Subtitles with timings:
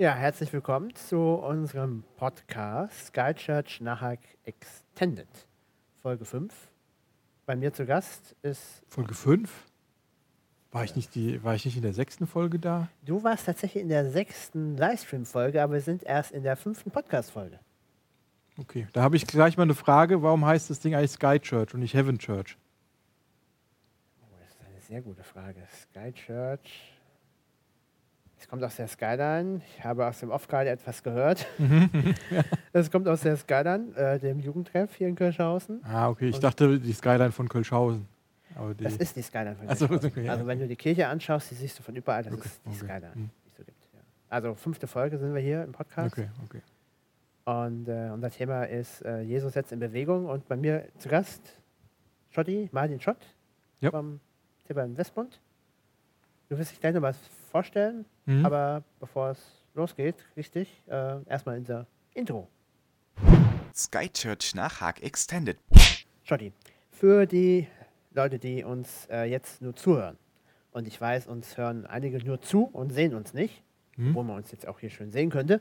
[0.00, 5.26] Ja, herzlich willkommen zu unserem Podcast Sky Church Nahak Extended,
[6.00, 6.54] Folge 5.
[7.46, 8.84] Bei mir zu Gast ist.
[8.86, 9.50] Folge 5?
[10.70, 12.88] War ich, nicht die, war ich nicht in der sechsten Folge da?
[13.04, 17.58] Du warst tatsächlich in der sechsten Livestream-Folge, aber wir sind erst in der fünften Podcast-Folge.
[18.56, 20.22] Okay, da habe ich gleich mal eine Frage.
[20.22, 22.56] Warum heißt das Ding eigentlich Sky Church und nicht Heaven Church?
[24.22, 25.66] Oh, das ist eine sehr gute Frage.
[25.90, 26.97] Sky Church.
[28.40, 29.60] Es kommt aus der Skyline.
[29.76, 31.46] Ich habe aus dem Off gerade etwas gehört.
[32.72, 35.82] Es kommt aus der Skyline, äh, dem Jugendtreff hier in Kirchhausen.
[35.84, 36.28] Ah, okay.
[36.28, 38.06] Ich dachte die Skyline von Kölschhausen.
[38.54, 40.10] Aber die Das ist die Skyline von Ach so, Kirchhausen.
[40.10, 40.32] okay, ja.
[40.32, 42.68] Also wenn du die Kirche anschaust, die siehst du von überall, das Okay, ist die
[42.68, 42.78] okay.
[42.78, 43.30] Skyline, Hm.
[43.44, 43.82] die es so gibt.
[43.92, 44.00] Ja.
[44.28, 46.12] Also fünfte Folge sind wir hier im Podcast.
[46.16, 46.62] okay, okay.
[47.44, 50.26] Und äh, unser Thema ist äh, Jesus setzt in Bewegung.
[50.26, 51.56] Und bei mir zu Gast
[52.30, 53.16] Schotti, Martin Schott
[53.80, 53.90] Ja.
[53.90, 54.20] vom
[54.66, 55.40] Tippern Westbund.
[56.50, 57.16] Du wirst dich gleich noch was
[57.62, 58.46] vorstellen, Mhm.
[58.46, 62.46] aber bevor es losgeht, richtig, äh, erstmal unser Intro.
[63.74, 65.58] Sky Church nach Haag Extended.
[66.22, 66.52] Schotti,
[66.92, 67.66] für die
[68.12, 70.16] Leute, die uns äh, jetzt nur zuhören,
[70.70, 73.64] und ich weiß, uns hören einige nur zu und sehen uns nicht,
[73.96, 74.14] Mhm.
[74.14, 75.60] wo man uns jetzt auch hier schön sehen könnte.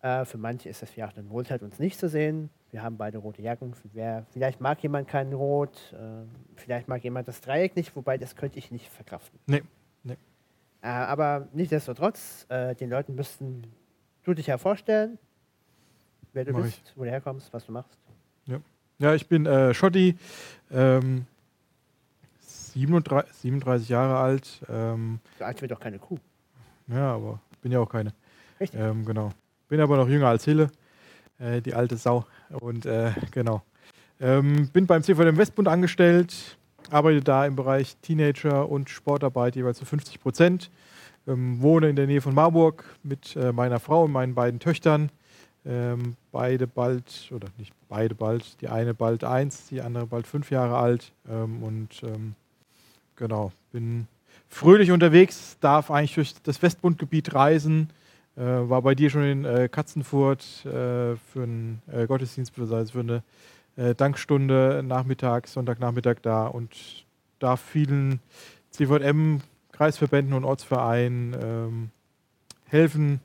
[0.00, 2.48] Äh, für manche ist das vielleicht eine Wohltat, uns nicht zu sehen.
[2.70, 3.74] Wir haben beide rote Jacken.
[3.92, 8.34] Wer, vielleicht mag jemand kein Rot, äh, vielleicht mag jemand das Dreieck nicht, wobei das
[8.34, 9.38] könnte ich nicht verkraften.
[9.46, 9.62] Nee.
[10.82, 13.62] Äh, aber nichtsdestotrotz, äh, den Leuten müssten
[14.24, 15.18] du dich ja vorstellen,
[16.32, 17.98] wer du Mach bist, wo du herkommst, was du machst.
[18.98, 20.16] Ja, ich bin äh, Schotti,
[20.70, 21.26] ähm,
[22.40, 24.62] 37, 37 Jahre alt.
[24.70, 26.18] Ähm, So alt wird doch keine Kuh.
[26.86, 28.14] ja, aber bin ja auch keine.
[28.58, 28.80] Richtig.
[28.80, 29.32] Ähm, genau.
[29.68, 30.70] Bin aber noch jünger als Hille,
[31.38, 32.24] äh, die alte Sau.
[32.60, 33.62] Und äh, genau.
[34.18, 36.56] Ähm, bin beim CVM Westbund angestellt,
[36.92, 40.70] arbeite da im Bereich Teenager und Sportarbeit jeweils zu 50 Prozent.
[41.28, 45.10] Ähm, wohne in der Nähe von Marburg mit äh, meiner Frau und meinen beiden Töchtern.
[45.64, 50.50] Ähm, beide bald, oder nicht beide bald, die eine bald eins, die andere bald fünf
[50.52, 51.12] Jahre alt.
[51.28, 52.34] Ähm, und ähm,
[53.16, 54.06] genau, bin
[54.48, 57.90] fröhlich unterwegs, darf eigentlich durch das Westbundgebiet reisen.
[58.36, 63.00] Äh, war bei dir schon in äh, Katzenfurt äh, für einen äh, Gottesdienst, beziehungsweise für
[63.00, 63.22] eine
[63.76, 67.04] äh, Dankstunde Nachmittag, Sonntagnachmittag da und
[67.38, 68.20] darf vielen
[68.70, 69.40] CVM,
[69.72, 71.90] Kreisverbänden und Ortsvereinen ähm,
[72.66, 73.20] helfen,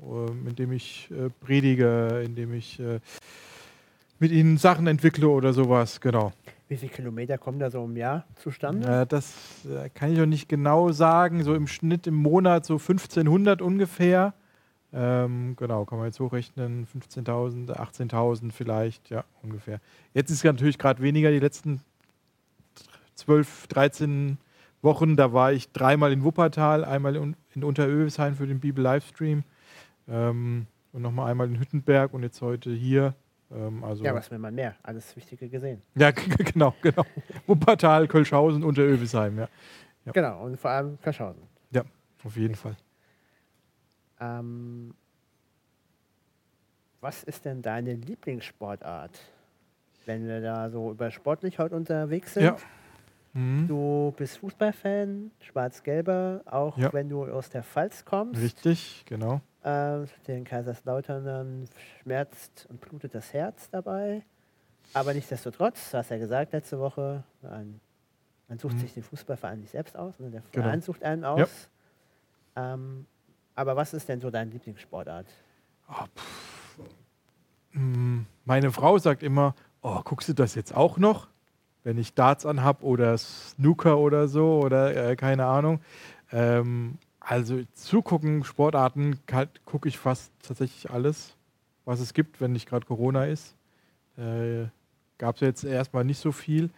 [0.00, 3.00] ähm, indem ich äh, predige, indem ich äh,
[4.18, 6.32] mit ihnen Sachen entwickle oder sowas, genau.
[6.68, 8.86] Wie viele Kilometer kommen da so im Jahr zustande?
[8.86, 9.34] Ja, das
[9.64, 11.42] äh, kann ich noch nicht genau sagen.
[11.42, 14.34] So im Schnitt im Monat so 1500 ungefähr.
[14.92, 16.86] Ähm, genau, kann man jetzt hochrechnen.
[16.86, 19.80] 15.000, 18.000 vielleicht, ja, ungefähr.
[20.14, 21.30] Jetzt ist es natürlich gerade weniger.
[21.30, 21.80] Die letzten
[23.14, 24.38] 12, 13
[24.82, 29.44] Wochen, da war ich dreimal in Wuppertal, einmal in, in Unterövesheim für den Bibel-Livestream
[30.08, 33.14] ähm, und nochmal einmal in Hüttenberg und jetzt heute hier.
[33.52, 34.74] Ähm, also Ja, was will man mehr?
[34.82, 35.82] Alles Wichtige gesehen.
[35.94, 36.10] ja,
[36.52, 37.04] genau, genau.
[37.46, 39.48] Wuppertal, Kölschhausen, Unterövesheim, ja.
[40.06, 40.12] Ja.
[40.12, 41.42] Genau, und vor allem Kirchhausen.
[41.70, 41.82] Ja,
[42.24, 42.74] auf jeden Fall.
[44.20, 44.94] Ähm,
[47.00, 49.18] was ist denn deine Lieblingssportart?
[50.06, 52.44] Wenn wir da so über sportlich heute unterwegs sind.
[52.44, 52.56] Ja.
[53.32, 53.68] Mhm.
[53.68, 56.92] Du bist Fußballfan, schwarz-gelber, auch Ja.
[56.92, 58.40] wenn du aus der Pfalz kommst.
[58.40, 59.40] Richtig, genau.
[59.62, 61.66] Äh, den Kaiserslauternern
[62.02, 64.22] schmerzt und blutet das Herz dabei.
[64.94, 67.80] Aber nichtsdestotrotz, du hast ja gesagt letzte Woche, man,
[68.48, 68.78] man sucht Mhm.
[68.80, 70.30] sich den Fußballverein nicht selbst aus, ne?
[70.30, 70.64] der Genau.
[70.64, 71.68] Verein sucht einen aus.
[72.56, 73.06] Ähm,
[73.60, 75.26] aber was ist denn so deine Lieblingssportart?
[77.72, 81.28] Mm, Meine Frau sagt immer, oh, guckst du das jetzt auch noch?
[81.84, 85.80] Wenn ich Darts anhab oder Snooker oder so oder äh, keine Ahnung.
[86.32, 89.20] Ähm, also zugucken, Sportarten,
[89.66, 91.36] gucke ich fast tatsächlich alles,
[91.84, 93.56] was es gibt, wenn nicht gerade Corona ist.
[94.16, 94.66] Äh,
[95.18, 96.70] Gab es jetzt erstmal nicht so viel.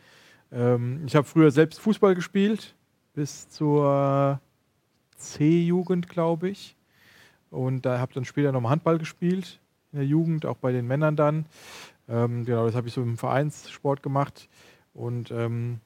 [0.51, 2.75] Ähm, ich habe früher selbst Fußball gespielt,
[3.15, 4.41] bis zur
[5.23, 6.77] C-Jugend, glaube ich.
[7.51, 9.61] Und da habe dann später noch mal Handball gespielt
[9.93, 11.47] in der Jugend, auch bei den Männern dann.
[12.09, 14.49] Ähm, genau, das habe ich so im Vereinssport gemacht.
[14.95, 15.81] Und ähm,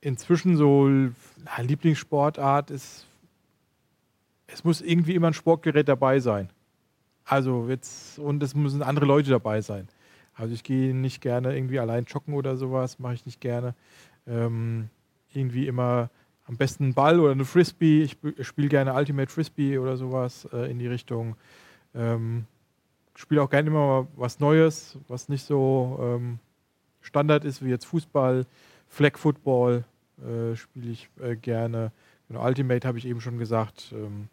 [0.00, 3.06] inzwischen so na, Lieblingssportart ist,
[4.46, 6.50] es muss irgendwie immer ein Sportgerät dabei sein.
[7.24, 9.88] Also jetzt, und es müssen andere Leute dabei sein.
[10.34, 13.74] Also ich gehe nicht gerne irgendwie allein joggen oder sowas, mache ich nicht gerne.
[14.26, 14.88] Ähm,
[15.32, 16.10] irgendwie immer
[16.48, 18.02] am besten Ball oder eine Frisbee.
[18.02, 18.16] Ich
[18.46, 21.36] spiele gerne Ultimate Frisbee oder sowas äh, in die Richtung.
[21.94, 22.46] Ähm,
[23.14, 26.38] spiele auch gerne immer was Neues, was nicht so ähm,
[27.00, 28.46] Standard ist wie jetzt Fußball,
[28.88, 29.84] Flag Football
[30.18, 31.92] äh, spiele ich äh, gerne.
[32.28, 33.92] Genau, Ultimate habe ich eben schon gesagt.
[33.92, 34.28] Ähm,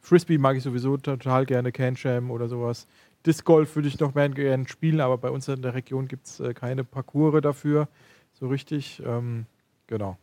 [0.00, 2.86] Frisbee mag ich sowieso total gerne, Can-Jam oder sowas.
[3.26, 6.26] Disc Golf würde ich noch mehr gerne spielen, aber bei uns in der Region gibt
[6.26, 7.88] es äh, keine Parcours dafür,
[8.32, 9.02] so richtig.
[9.04, 9.46] Ähm,
[9.86, 10.16] genau.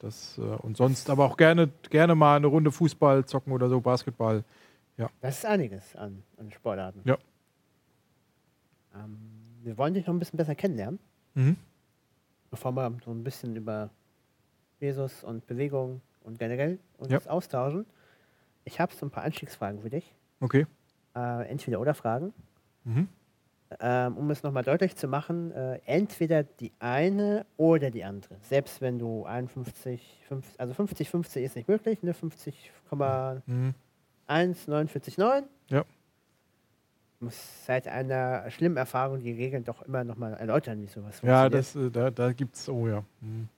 [0.00, 3.80] Das, äh, und sonst aber auch gerne, gerne mal eine Runde Fußball zocken oder so,
[3.80, 4.44] Basketball.
[5.22, 7.00] Das ist einiges an, an Sportarten.
[7.04, 7.16] Ja.
[8.94, 9.16] Ähm,
[9.62, 10.98] wir wollen dich noch ein bisschen besser kennenlernen,
[11.34, 11.56] Mhm.
[12.50, 13.88] bevor wir so ein bisschen über
[14.78, 17.20] Jesus und Bewegung und generell uns Ja.
[17.30, 17.86] austauschen.
[18.64, 20.12] Ich habe so ein paar Einstiegsfragen für dich.
[20.40, 20.66] Okay.
[21.14, 22.32] Äh, entweder oder Fragen.
[22.84, 23.08] Mhm.
[23.78, 28.34] Ähm, um es nochmal deutlich zu machen, äh, entweder die eine oder die andere.
[28.42, 32.12] Selbst wenn du 51, 50, also 50, 50 ist nicht möglich, ne?
[32.12, 33.74] 50,1, Mhm.
[34.28, 35.44] 49,9.
[35.68, 35.84] Ja.
[37.20, 41.54] Muss seit einer schlimmen Erfahrung die Regeln doch immer nochmal erläutern, wie sowas Ja, funktioniert.
[41.54, 43.04] das, äh, da, da gibt es, oh ja.
[43.20, 43.48] Mhm.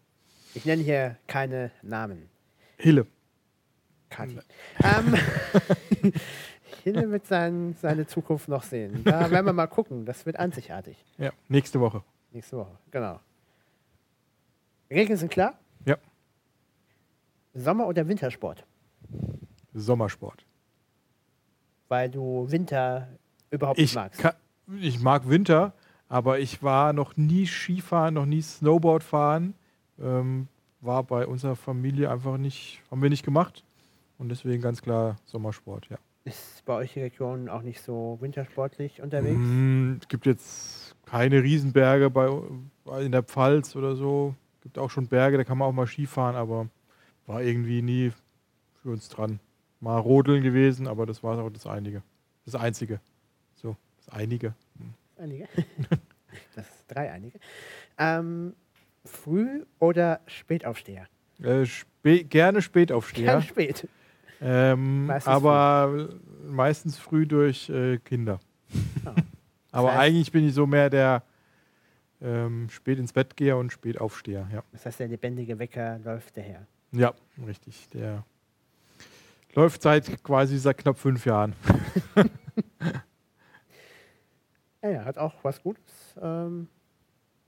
[0.55, 2.29] Ich nenne hier keine Namen.
[2.77, 3.07] Hille.
[4.11, 4.39] Kati.
[4.83, 5.15] ähm,
[6.83, 9.03] Hille wird sein, seine Zukunft noch sehen.
[9.05, 10.05] Da werden wir mal gucken.
[10.05, 10.97] Das wird einzigartig.
[11.19, 12.03] Ja, nächste Woche.
[12.33, 13.21] Nächste Woche, genau.
[14.91, 15.59] Regeln sind klar?
[15.85, 15.97] Ja.
[17.55, 18.65] Sommer- oder Wintersport?
[19.75, 20.45] Sommersport.
[21.89, 23.09] Weil du Winter
[23.51, 24.21] überhaupt nicht Ich, magst.
[24.21, 24.35] ka-
[24.81, 25.73] ich mag Winter,
[26.09, 29.55] aber ich war noch nie Skifahren, noch nie Snowboard fahren.
[30.01, 30.49] Ähm,
[30.81, 33.65] war bei unserer Familie einfach nicht, haben wir nicht gemacht.
[34.19, 35.99] Und deswegen ganz klar Sommersport, ja.
[36.25, 39.41] Ist bei euch die Region auch nicht so wintersportlich unterwegs?
[39.41, 42.29] Mm, es gibt jetzt keine Riesenberge bei,
[43.01, 44.35] in der Pfalz oder so.
[44.57, 46.69] Es gibt auch schon Berge, da kann man auch mal Skifahren, aber
[47.27, 48.13] war irgendwie nie
[48.83, 49.41] für uns dran.
[49.81, 52.03] Mal rodeln gewesen, aber das war auch das Einige.
[52.45, 53.01] Das Einzige.
[53.55, 54.55] So, das Einige.
[55.17, 55.49] Einige.
[56.55, 57.41] das ist drei einige.
[57.99, 58.55] Ähm,
[59.05, 61.09] Früh- oder Spätaufsteher?
[61.43, 63.27] Äh, spä gerne Spätaufsteher.
[63.27, 63.89] Ganz spät.
[64.45, 66.09] Ähm, Meistens aber
[66.47, 68.41] meistens früh durch äh, Kinder.
[69.05, 69.15] Ja.
[69.73, 71.23] aber heißt- eigentlich bin ich so mehr der
[72.21, 74.49] ähm, spät ins Bett geher und spät aufsteher.
[74.53, 74.63] Ja.
[74.73, 76.67] Das heißt, der lebendige Wecker läuft daher.
[76.93, 77.13] ja,
[77.47, 77.89] richtig.
[77.91, 78.25] Der
[79.55, 81.55] läuft seit quasi seit knapp fünf Jahren.
[84.85, 86.17] Ja, ja, hat auch was Gutes.
[86.21, 86.67] Ähm,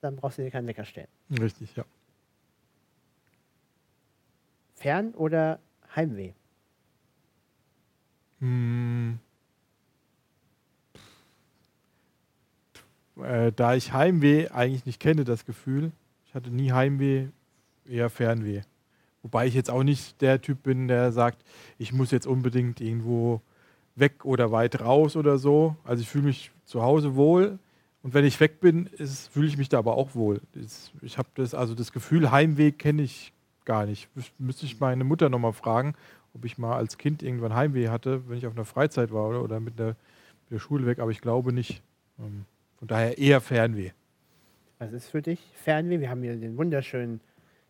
[0.01, 1.09] dann brauchst du dir keinen Wecker stellen.
[1.41, 1.85] richtig, ja.
[4.77, 5.59] Fern- oder
[5.97, 6.33] Heimweh?
[8.45, 9.19] Hm.
[13.23, 15.93] Äh, da ich Heimweh eigentlich nicht kenne, das Gefühl,
[16.27, 17.29] ich hatte nie Heimweh,
[17.89, 18.61] eher Fernweh.
[19.23, 21.43] Wobei ich jetzt auch nicht der Typ bin, der sagt,
[21.79, 23.41] ich muss jetzt unbedingt irgendwo
[23.97, 25.77] weg oder weit raus oder so.
[25.85, 27.59] Also ich fühle mich zu Hause wohl
[28.03, 28.91] und wenn ich weg bin,
[29.31, 30.43] fühle ich mich da aber auch wohl.
[31.01, 33.33] Ich habe das, also das Gefühl Heimweh kenne ich
[33.65, 34.11] gar nicht.
[34.15, 35.95] Müs- Müsste ich meine Mutter nochmal fragen,
[36.35, 39.43] ob ich mal als Kind irgendwann Heimweh hatte, wenn ich auf einer Freizeit war oder,
[39.43, 41.83] oder mit, der, mit der Schule weg, aber ich glaube nicht.
[42.19, 42.45] Ähm,
[42.79, 43.91] von daher eher Fernweh.
[44.79, 46.01] Was ist für dich Fernweh?
[46.01, 47.21] Wir haben hier den wunderschönen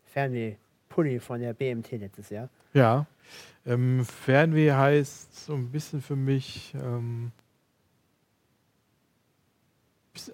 [0.07, 2.49] Fernweh-Pulli von der BMT letztes Jahr.
[2.73, 3.07] Ja.
[3.67, 7.33] Ähm, Fernweh heißt so ein bisschen für mich ähm,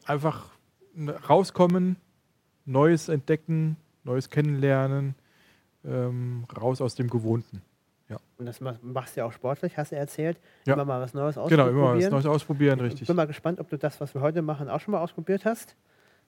[0.05, 0.51] einfach
[1.29, 1.97] rauskommen,
[2.65, 5.15] Neues entdecken, Neues kennenlernen,
[5.85, 7.63] ähm, raus aus dem Gewohnten.
[8.39, 10.39] Und das mach- machst du ja auch sportlich, hast du erzählt.
[10.67, 10.75] Ja.
[10.75, 11.69] Immer mal was Neues Genau, ausprobieren.
[11.77, 13.07] immer was Neues ausprobieren, Ich richtig.
[13.07, 15.77] bin mal gespannt, ob du das, was wir heute machen, auch schon mal ausprobiert hast.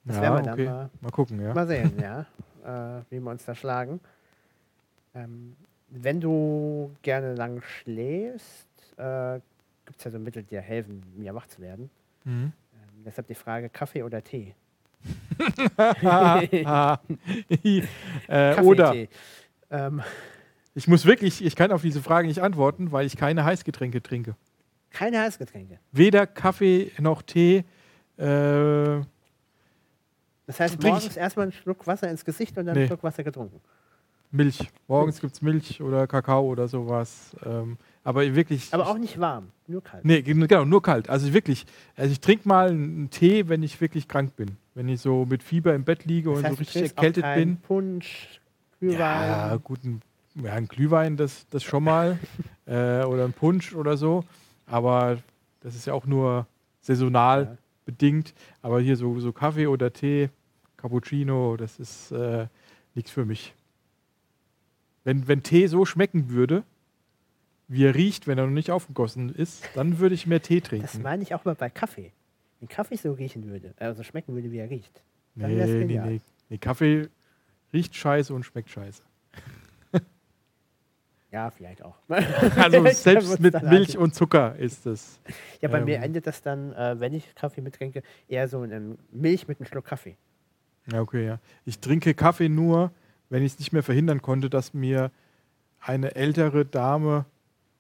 [0.04, 0.64] Das ja, werden wir dann okay.
[0.66, 1.54] mal, Mal gucken, ja.
[1.54, 2.26] mal sehen, ja,
[2.98, 4.00] äh, wie wir uns da schlagen.
[5.14, 5.56] Ähm,
[5.90, 9.40] wenn du gerne lang schläfst, äh,
[9.86, 11.90] gibt es ja so Mittel, die dir helfen, mir wach zu werden.
[12.24, 12.52] Mhm.
[12.74, 14.54] Ähm, deshalb die Frage, Kaffee oder Tee?
[15.78, 16.46] äh,
[18.54, 19.08] Kaffee, oder Tee.
[19.70, 20.02] Ähm,
[20.74, 24.34] ich muss wirklich, ich kann auf diese Frage nicht antworten, weil ich keine Heißgetränke trinke.
[24.90, 25.78] keine Heißgetränke.
[25.92, 27.64] Weder Kaffee noch Tee.
[28.18, 29.00] Äh,
[30.46, 32.80] Das heißt, morgens erstmal einen Schluck Wasser ins Gesicht und dann Nee.
[32.82, 33.60] einen Schluck Wasser getrunken.
[34.34, 34.58] Milch.
[34.88, 37.36] Morgens gibt es Milch oder Kakao oder sowas.
[37.44, 38.72] Ähm, aber wirklich.
[38.72, 40.04] Aber auch nicht warm, nur kalt.
[40.06, 41.10] Nee, gen- genau, nur kalt.
[41.10, 41.66] Also wirklich.
[41.96, 44.56] Also ich trinke mal einen Tee, wenn ich wirklich krank bin.
[44.74, 47.24] Wenn ich so mit Fieber im Bett liege das und heißt, so du richtig erkältet
[47.34, 47.56] bin.
[47.58, 48.40] Punsch,
[48.78, 48.98] Glühwein.
[48.98, 50.00] Ja, gut, ein,
[50.36, 52.18] ja, ein Glühwein, das, das schon mal.
[52.66, 54.24] äh, oder ein Punsch oder so.
[54.66, 55.18] Aber
[55.60, 56.46] das ist ja auch nur
[56.80, 57.56] saisonal Ja.
[57.84, 58.34] bedingt.
[58.62, 60.30] Aber hier so, so Kaffee oder Tee,
[60.76, 62.46] Cappuccino, das ist äh,
[62.94, 63.54] nichts für mich.
[65.04, 66.62] Wenn, wenn Tee so schmecken würde,
[67.68, 70.68] wie er riecht, wenn er noch nicht aufgegossen ist, dann würde ich mehr Tee Das
[70.68, 71.02] trinken.
[71.02, 72.12] meine ich auch mal bei Kaffee.
[72.60, 75.02] Wenn Kaffee so riechen würde, also schmecken würde, wie er riecht.
[75.34, 76.58] dann Nee, nee, nee, nee.
[76.58, 77.08] Kaffee
[77.72, 79.02] riecht scheiße und schmeckt scheiße.
[81.32, 81.96] Ja, vielleicht auch.
[82.56, 85.18] Also selbst mit Milch und Zucker ist es.
[85.60, 88.72] Ja, bei mir ähm, endet das dann, äh, wenn ich Kaffee mittrinke, eher so in
[88.72, 90.16] einem Milch mit einem Schluck Kaffee.
[90.92, 91.38] Ja, okay, ja.
[91.64, 92.92] Ich trinke Kaffee nur,
[93.30, 95.10] wenn ich es nicht mehr verhindern konnte, dass mir
[95.80, 97.24] eine ältere Dame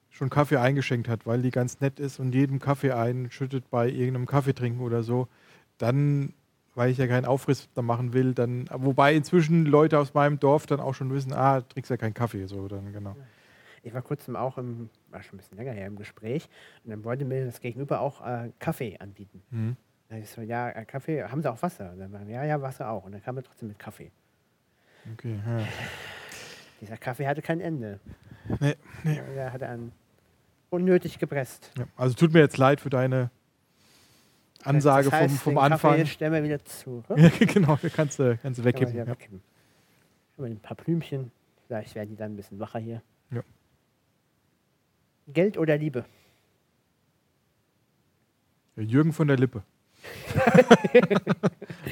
[0.08, 4.26] schon Kaffee eingeschenkt hat, weil die ganz nett ist und jedem Kaffee einschüttet bei irgendeinem
[4.26, 5.28] Kaffee trinken oder so.
[5.78, 6.32] Dann,
[6.74, 10.66] weil ich ja keinen Aufriss da machen will, dann, wobei inzwischen Leute aus meinem Dorf
[10.66, 13.16] dann auch schon wissen, ah, trinkst ja keinen Kaffee, so dann, genau.
[13.82, 16.48] Ich war kurzem auch im, war schon ein bisschen länger her im Gespräch
[16.84, 19.42] und dann wollte mir das Gegenüber auch äh, Kaffee anbieten.
[19.50, 19.76] Mhm.
[20.08, 21.90] Da hab ich so, ja, äh, Kaffee, haben Sie auch Wasser?
[21.92, 23.04] Und dann waren ja, ja, Wasser auch.
[23.04, 24.12] Und dann kam er trotzdem mit Kaffee.
[25.14, 25.58] Okay, ja.
[26.80, 27.98] Dieser Kaffee hatte kein Ende.
[28.60, 28.74] Nee,
[29.04, 29.20] nee.
[29.34, 29.92] Der hatte einen
[30.70, 31.72] unnötig gepresst.
[31.78, 31.86] Ja.
[31.96, 33.30] Also tut mir jetzt leid für deine
[34.64, 35.92] Ansage das heißt, vom, vom den Anfang.
[35.92, 37.02] Kaffee stellen wir wieder zu.
[37.16, 38.94] Ja, genau, kannst du, kannst du Kann man wegkippen.
[38.94, 39.10] wieder Ja.
[39.10, 39.42] wegkippen.
[40.36, 41.30] Wir ein paar Blümchen.
[41.66, 43.02] Vielleicht werden die dann ein bisschen wacher hier.
[43.30, 43.42] Ja.
[45.28, 46.04] Geld oder Liebe?
[48.76, 49.62] Jürgen von der Lippe.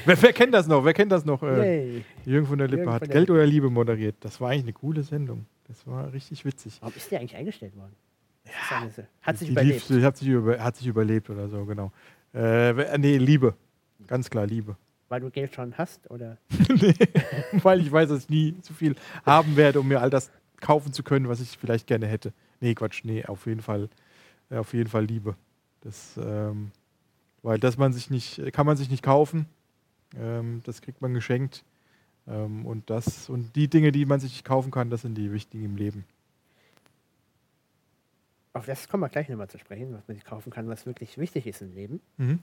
[0.05, 0.83] wer, wer kennt das noch?
[0.83, 1.41] Wer kennt das noch?
[1.43, 2.05] Äh, Yay.
[2.25, 3.33] Jürgen von der Lippe Jürgen hat der Geld Lippe.
[3.33, 4.15] oder Liebe moderiert.
[4.19, 5.45] Das war eigentlich eine coole Sendung.
[5.67, 6.77] Das war richtig witzig.
[6.81, 7.95] Warum ist die eigentlich eingestellt worden?
[8.93, 9.87] Se- hat sich überlebt.
[9.89, 11.91] Lief, hat, sich über, hat sich überlebt oder so, genau.
[12.33, 13.55] Äh, nee, Liebe.
[14.07, 14.75] Ganz klar, Liebe.
[15.07, 16.09] Weil du Geld schon hast?
[16.09, 16.37] Oder?
[16.81, 16.93] nee,
[17.63, 18.95] weil ich weiß, dass ich nie zu viel
[19.25, 22.33] haben werde, um mir all das kaufen zu können, was ich vielleicht gerne hätte.
[22.61, 23.89] Nee, Quatsch, nee, auf jeden Fall,
[24.49, 25.35] äh, auf jeden Fall Liebe.
[25.81, 26.71] Das, ähm,
[27.43, 29.47] weil das man sich nicht, kann man sich nicht kaufen.
[30.15, 31.65] Ähm, das kriegt man geschenkt.
[32.27, 35.31] Ähm, und das und die Dinge, die man sich nicht kaufen kann, das sind die
[35.31, 36.05] wichtigen im Leben.
[38.53, 41.17] Auf das kommen wir gleich nochmal zu sprechen, was man sich kaufen kann, was wirklich
[41.17, 42.01] wichtig ist im Leben.
[42.17, 42.39] Mhm.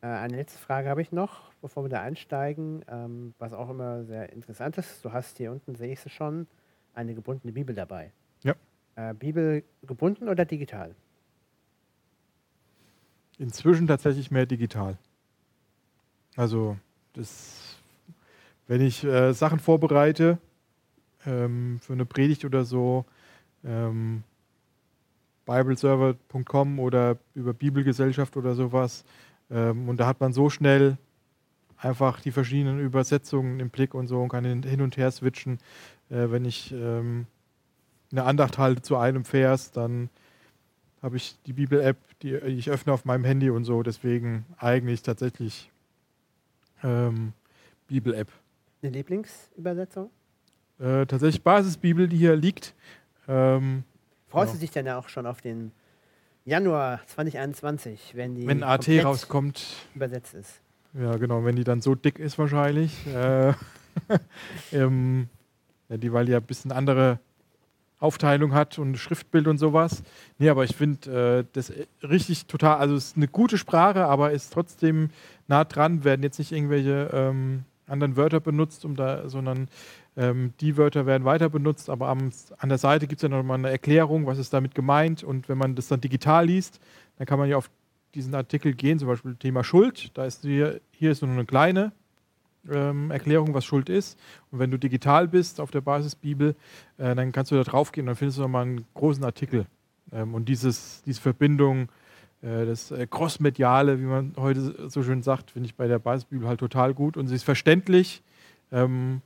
[0.00, 4.04] Äh, eine letzte Frage habe ich noch, bevor wir da einsteigen, ähm, was auch immer
[4.04, 5.04] sehr interessant ist.
[5.04, 6.46] Du hast hier unten, sehe ich sie schon,
[6.94, 8.12] eine gebundene Bibel dabei.
[8.44, 8.54] Ja.
[8.98, 10.92] Äh, Bibel gebunden oder digital?
[13.38, 14.98] Inzwischen tatsächlich mehr digital.
[16.34, 16.76] Also,
[17.12, 17.76] das,
[18.66, 20.38] wenn ich äh, Sachen vorbereite
[21.24, 23.04] ähm, für eine Predigt oder so,
[23.64, 24.24] ähm,
[25.46, 29.04] bibleserver.com oder über Bibelgesellschaft oder sowas,
[29.48, 30.98] ähm, und da hat man so schnell
[31.76, 35.60] einfach die verschiedenen Übersetzungen im Blick und so und kann hin und her switchen.
[36.10, 37.28] Äh, wenn ich ähm,
[38.10, 40.08] eine Andacht halte zu einem Vers, dann
[41.02, 43.82] habe ich die Bibel-App, die ich öffne auf meinem Handy und so.
[43.82, 45.70] Deswegen eigentlich tatsächlich
[46.82, 47.32] ähm,
[47.86, 48.28] Bibel-App.
[48.82, 50.10] Eine Lieblingsübersetzung?
[50.78, 52.74] Äh, tatsächlich Basisbibel, die hier liegt.
[53.26, 53.84] Ähm,
[54.28, 54.54] Freust Ja.
[54.54, 55.72] du dich denn auch schon auf den
[56.44, 60.60] Januar 2021, wenn die wenn AT rauskommt, übersetzt ist?
[60.94, 63.06] ja genau, wenn die dann so dick ist wahrscheinlich.
[63.06, 63.52] Äh,
[64.72, 65.28] ähm,
[65.88, 67.18] ja, die, weil die ja ein bisschen andere
[68.00, 70.02] Aufteilung hat und Schriftbild und sowas.
[70.38, 74.30] Nee, aber ich finde äh, das richtig total, also es ist eine gute Sprache, aber
[74.30, 75.10] ist trotzdem
[75.48, 79.68] nah dran, werden jetzt nicht irgendwelche ähm, anderen Wörter benutzt, um da, sondern
[80.16, 83.58] ähm, die Wörter werden weiter benutzt, aber am, an der Seite gibt es ja nochmal
[83.58, 86.80] eine Erklärung, was ist damit gemeint und wenn man das dann digital liest,
[87.16, 87.70] dann kann man ja auf
[88.14, 91.92] diesen Artikel gehen, zum Beispiel Thema Schuld, da ist hier, hier ist nur eine kleine
[92.70, 94.18] ähm, Erklärung, was Schuld ist.
[94.50, 96.54] Und wenn du digital bist auf der Basisbibel,
[96.98, 99.66] äh, dann kannst du da drauf gehen und dann findest du nochmal einen großen Artikel.
[100.12, 101.88] Ähm, und dieses, diese Verbindung,
[102.42, 106.48] äh, das äh, Crossmediale, wie man heute so schön sagt, finde ich bei der Basisbibel
[106.48, 107.16] halt total gut.
[107.16, 108.22] Und sie ist verständlich
[108.72, 109.22] ähm,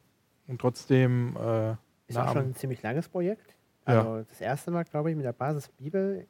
[0.46, 1.72] und trotzdem äh,
[2.08, 3.56] Ist auch schon ein ziemlich langes Projekt.
[3.86, 4.00] Ja.
[4.00, 6.26] Also das erste Mal, glaube ich, mit der Basisbibel,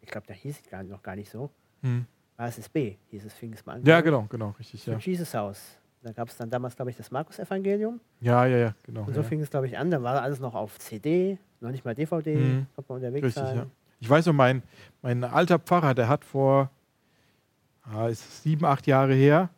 [0.00, 1.50] ich glaube, da hieß es noch gar nicht so.
[1.82, 2.06] Hm.
[2.36, 3.84] Basis B hieß es, fing es mal an.
[3.84, 4.84] Ja, genau, genau, richtig.
[4.84, 5.78] Für Ja, Jesus House.
[6.02, 8.00] Da gab es dann damals, glaube ich, das Markus-Evangelium.
[8.20, 9.02] ja, ja, ja genau.
[9.02, 9.26] Und so ja.
[9.26, 9.90] fing es, glaube ich, an.
[9.90, 12.36] Da war alles noch auf CD, noch nicht mal DVD.
[12.36, 12.66] Mhm.
[12.74, 13.56] Konnte man unterwegs Richtig, sein.
[13.56, 13.66] ja.
[13.98, 14.62] Ich weiß noch, mein,
[15.02, 16.70] mein alter Pfarrer, der hat vor
[17.92, 19.50] ah, ist sieben, acht Jahre her,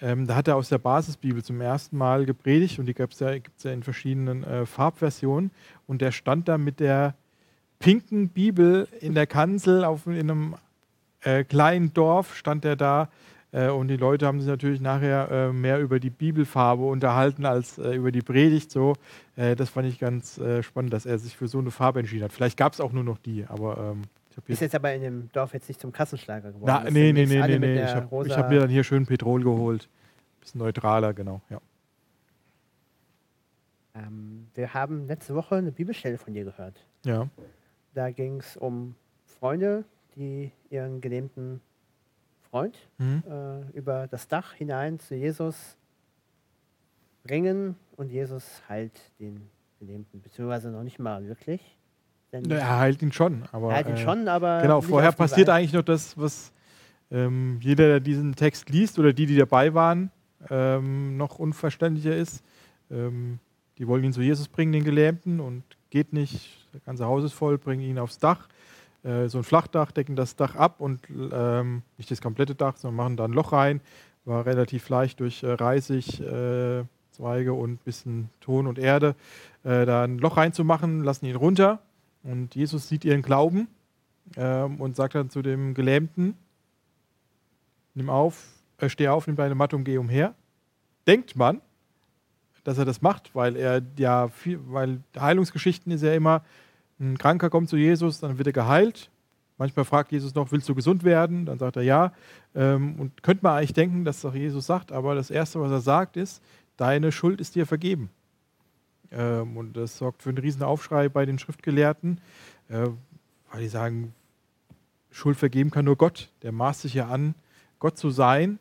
[0.00, 3.20] ähm, da hat er aus der Basisbibel zum ersten Mal gepredigt und die gibt es
[3.20, 5.50] ja, gibt's ja in verschiedenen äh, Farbversionen.
[5.86, 7.14] Und der stand da mit der
[7.78, 10.54] pinken Bibel in der Kanzel auf, in einem
[11.22, 13.08] äh, kleinen Dorf, stand er da.
[13.56, 17.78] Äh, und die Leute haben sich natürlich nachher äh, mehr über die Bibelfarbe unterhalten als
[17.78, 18.70] äh, über die Predigt.
[18.70, 18.92] So,
[19.36, 22.24] äh, das fand ich ganz äh, spannend, dass er sich für so eine Farbe entschieden
[22.24, 22.32] hat.
[22.34, 24.02] Vielleicht gab es auch nur noch die, aber ähm,
[24.46, 26.64] Ist jetzt aber in dem Dorf jetzt nicht zum Kassenschlager geworden.
[26.66, 27.82] na, Das nee, nee, nee, nee, nee.
[27.82, 29.88] Ich habe hab mir dann hier schön Petrol geholt.
[30.40, 31.40] Bisschen neutraler, genau.
[31.48, 31.58] Ja.
[33.94, 36.84] ähm, wir haben letzte Woche eine Bibelstelle von dir gehört.
[37.06, 37.28] ja.
[37.94, 38.94] Da ging es um
[39.24, 39.84] Freunde,
[40.14, 41.62] die ihren gelähmten
[42.56, 43.22] Freund Mhm.
[43.28, 45.76] äh, über das Dach hinein zu Jesus
[47.24, 49.48] bringen und Jesus heilt den
[49.80, 51.60] Gelähmten, beziehungsweise noch nicht mal wirklich.
[52.32, 53.72] Denn Er heilt ihn schon, aber.
[53.72, 54.60] er hat ihn äh, schon, aber.
[54.62, 55.54] Genau, vorher passiert Weise.
[55.58, 56.52] eigentlich noch das, was
[57.10, 60.10] ähm, jeder, der diesen Text liest oder die, die dabei waren,
[60.50, 62.42] ähm, noch unverständlicher ist.
[62.90, 63.38] Ähm,
[63.78, 66.66] die wollen ihn zu Jesus bringen, den Gelähmten, und geht nicht.
[66.72, 68.48] Das ganze Haus ist voll, bringen ihn aufs Dach.
[69.06, 71.00] Äh, so ein Flachdach, decken das Dach ab und
[71.32, 73.80] ähm, nicht das komplette Dach, sondern machen da ein Loch rein.
[74.24, 79.14] War relativ leicht durch äh, Reisig, äh, Zweige und ein bisschen Ton und Erde
[79.62, 81.78] äh, da ein Loch reinzumachen, lassen ihn runter.
[82.24, 83.68] Und Jesus sieht ihren Glauben
[84.36, 86.36] ähm, und sagt dann zu dem Gelähmten,
[87.94, 88.48] nimm auf,
[88.78, 90.34] äh, steh auf, nimm deine Matte und geh umher.
[91.06, 91.60] Denkt man,
[92.64, 96.42] dass er das macht, weil er ja viel, weil Heilungsgeschichten ist ja immer,
[96.98, 99.10] ein Kranker kommt zu Jesus, dann wird er geheilt.
[99.58, 101.46] Manchmal fragt Jesus noch, willst du gesund werden?
[101.46, 102.12] Dann sagt er ja.
[102.54, 105.80] Ähm, und könnte man eigentlich denken, dass das Jesus sagt, aber das Erste, was er
[105.80, 106.42] sagt, ist,
[106.76, 108.10] deine Schuld ist dir vergeben.
[109.10, 112.20] Ähm, und das sorgt für einen riesen Aufschrei bei den Schriftgelehrten,
[112.68, 112.88] äh,
[113.50, 114.14] weil die sagen,
[115.10, 116.30] Schuld vergeben kann nur Gott.
[116.42, 117.34] Der maßt sich ja an,
[117.78, 118.58] Gott zu sein.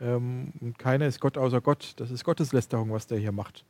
[0.00, 1.94] Ähm, und keiner ist Gott außer Gott.
[1.96, 3.64] Das ist Gotteslästerung, was der hier macht.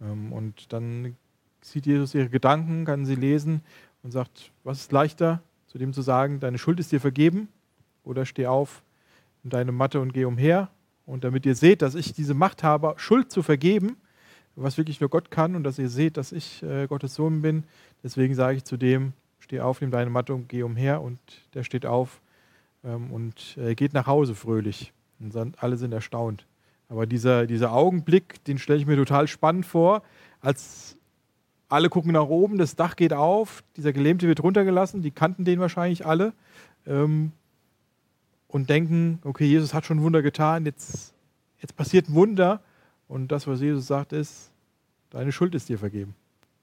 [0.00, 1.16] Und dann
[1.64, 3.62] sieht Jesus ihre Gedanken, kann sie lesen
[4.02, 7.48] und sagt, was ist leichter, zu dem zu sagen, deine Schuld ist dir vergeben
[8.04, 8.82] oder steh auf
[9.42, 10.68] in deine Matte und geh umher.
[11.06, 13.96] Und damit ihr seht, dass ich diese Macht habe, Schuld zu vergeben,
[14.56, 17.64] was wirklich nur Gott kann und dass ihr seht, dass ich äh, Gottes Sohn bin,
[18.02, 21.18] deswegen sage ich zu dem, steh auf, nimm deine Matte und geh umher und
[21.54, 22.20] der steht auf
[22.84, 24.92] ähm, und äh, geht nach Hause fröhlich.
[25.18, 26.46] Und alle sind erstaunt.
[26.88, 30.02] Aber dieser, dieser Augenblick, den stelle ich mir total spannend vor,
[30.40, 30.96] als
[31.74, 35.60] alle gucken nach oben, das Dach geht auf, dieser Gelähmte wird runtergelassen, die kannten den
[35.60, 36.32] wahrscheinlich alle
[36.86, 37.32] ähm,
[38.48, 41.14] und denken, okay, Jesus hat schon Wunder getan, jetzt,
[41.58, 42.62] jetzt passiert ein Wunder
[43.08, 44.52] und das, was Jesus sagt, ist,
[45.10, 46.14] deine Schuld ist dir vergeben.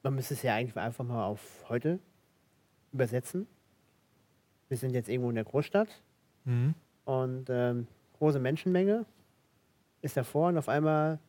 [0.03, 1.99] Man müsste es ja eigentlich einfach mal auf heute
[2.91, 3.45] übersetzen.
[4.69, 5.89] Wir sind jetzt irgendwo in der Großstadt
[6.43, 6.73] Mhm.
[7.05, 7.85] und ähm,
[8.17, 9.05] große Menschenmenge
[10.01, 11.19] ist davor und auf einmal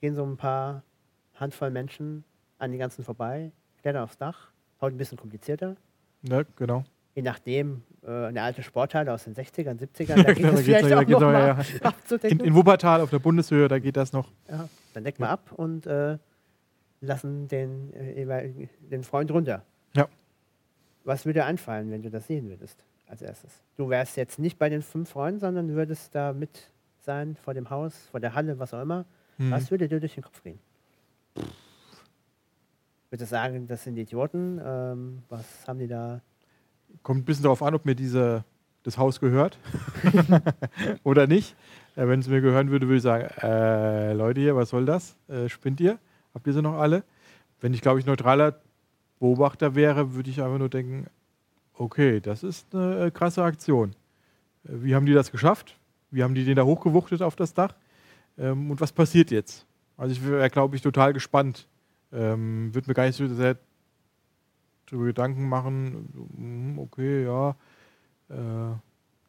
[0.00, 0.84] gehen so ein paar
[1.34, 2.22] Handvoll Menschen
[2.60, 3.50] an die ganzen vorbei,
[3.82, 4.48] klettern aufs Dach,
[4.80, 5.76] heute ein bisschen komplizierter.
[6.22, 6.84] Ja, genau.
[7.14, 10.62] Je nachdem, äh, eine alte Sporthalle aus den 60ern, 70ern, da geht genau, es da
[10.62, 12.40] geht's vielleicht noch- da auch geht's noch noch, mal ja, In, abzudecken.
[12.40, 14.30] in Wuppertal auf der Bundeshöhe, da geht das noch.
[14.48, 16.18] Ja, dann deckt man ab und äh,
[17.00, 19.64] lassen den, äh, den Freund runter.
[19.94, 20.08] Ja.
[21.04, 23.50] Was würde dir einfallen, wenn du das sehen würdest als erstes?
[23.76, 26.70] Du wärst jetzt nicht bei den fünf Freunden, sondern du würdest da mit
[27.00, 29.06] sein, vor dem Haus, vor der Halle, was auch immer.
[29.38, 29.50] Mhm.
[29.50, 30.58] Was würde dir durch den Kopf gehen?
[31.34, 31.54] Würdest
[33.18, 34.60] du sagen, das sind Idioten?
[34.64, 36.20] Ähm, was haben die da?
[37.02, 38.44] Kommt ein bisschen darauf an, ob mir diese,
[38.82, 39.58] das Haus gehört
[41.02, 41.56] oder nicht.
[41.96, 45.16] Äh, Wenn es mir gehören würde, würde ich sagen, äh, Leute hier, was soll das?
[45.28, 45.98] Äh, spinnt ihr?
[46.34, 47.02] Habt ihr sie noch alle?
[47.60, 48.60] Wenn ich, glaube ich, neutraler
[49.18, 51.06] Beobachter wäre, würde ich einfach nur denken,
[51.74, 53.90] okay, das ist eine äh, krasse Aktion.
[54.64, 55.76] Äh, Wie haben die das geschafft?
[56.10, 57.74] Wie haben die den da hochgewuchtet auf das Dach?
[58.38, 59.66] Ähm, und was passiert jetzt?
[59.96, 61.68] Also ich wäre, glaube ich, total gespannt.
[62.12, 63.56] Ähm, würde mir gar nicht so sehr
[64.86, 67.54] darüber Gedanken machen, hm, okay, ja,
[68.28, 68.74] äh,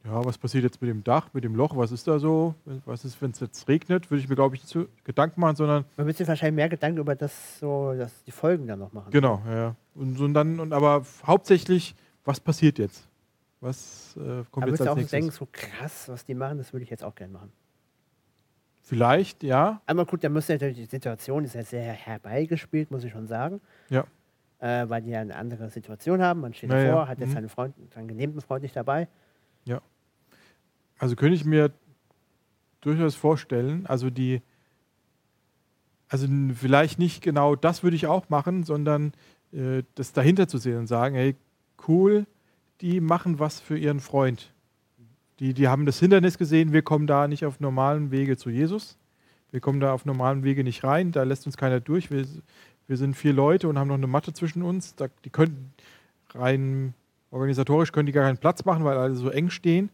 [0.03, 3.05] ja, was passiert jetzt mit dem Dach, mit dem Loch, was ist da so, was
[3.05, 5.85] ist, wenn es jetzt regnet, würde ich mir, glaube ich, nicht so Gedanken machen, sondern,
[5.95, 9.11] Man sich wahrscheinlich mehr Gedanken über das so, dass die Folgen dann noch machen.
[9.11, 9.75] genau, ja.
[9.93, 13.07] Und, und dann, und aber hauptsächlich, was passiert jetzt?
[13.59, 15.11] Was äh, kommt Aber jetzt als auch nächstes?
[15.11, 17.51] denken, so krass, was die machen, das würde ich jetzt auch gerne machen.
[18.83, 23.11] Vielleicht, ja, Einmal gut, da muss natürlich die Situation ist ja sehr herbeigespielt, muss ich
[23.11, 23.61] schon sagen.
[23.89, 24.05] Ja.
[24.59, 26.41] Äh, weil die ja eine andere Situation haben.
[26.41, 27.07] Man steht Ja, davor, ja.
[27.07, 27.33] hat jetzt Mhm.
[27.33, 29.07] seinen Freund, seinen gelähmten Freund nicht dabei.
[30.99, 31.71] Also könnte ich mir
[32.81, 34.43] durchaus vorstellen, also die,
[36.09, 39.13] also vielleicht nicht genau das würde ich auch machen, sondern
[39.51, 41.35] äh, das dahinter zu sehen und sagen, hey,
[41.87, 42.27] cool,
[42.81, 44.53] die machen was für ihren Freund.
[45.41, 48.95] Die, die haben das Hindernis gesehen, wir kommen da nicht auf normalen Wege zu Jesus.
[49.49, 52.11] Wir kommen da auf normalen Wege nicht rein, da lässt uns keiner durch.
[52.11, 52.25] Wir,
[52.87, 54.95] wir sind vier Leute und haben noch eine Matte zwischen uns.
[54.95, 55.73] Da, die können
[56.35, 56.93] rein
[57.31, 59.89] organisatorisch können die gar keinen Platz machen, weil alle so eng stehen.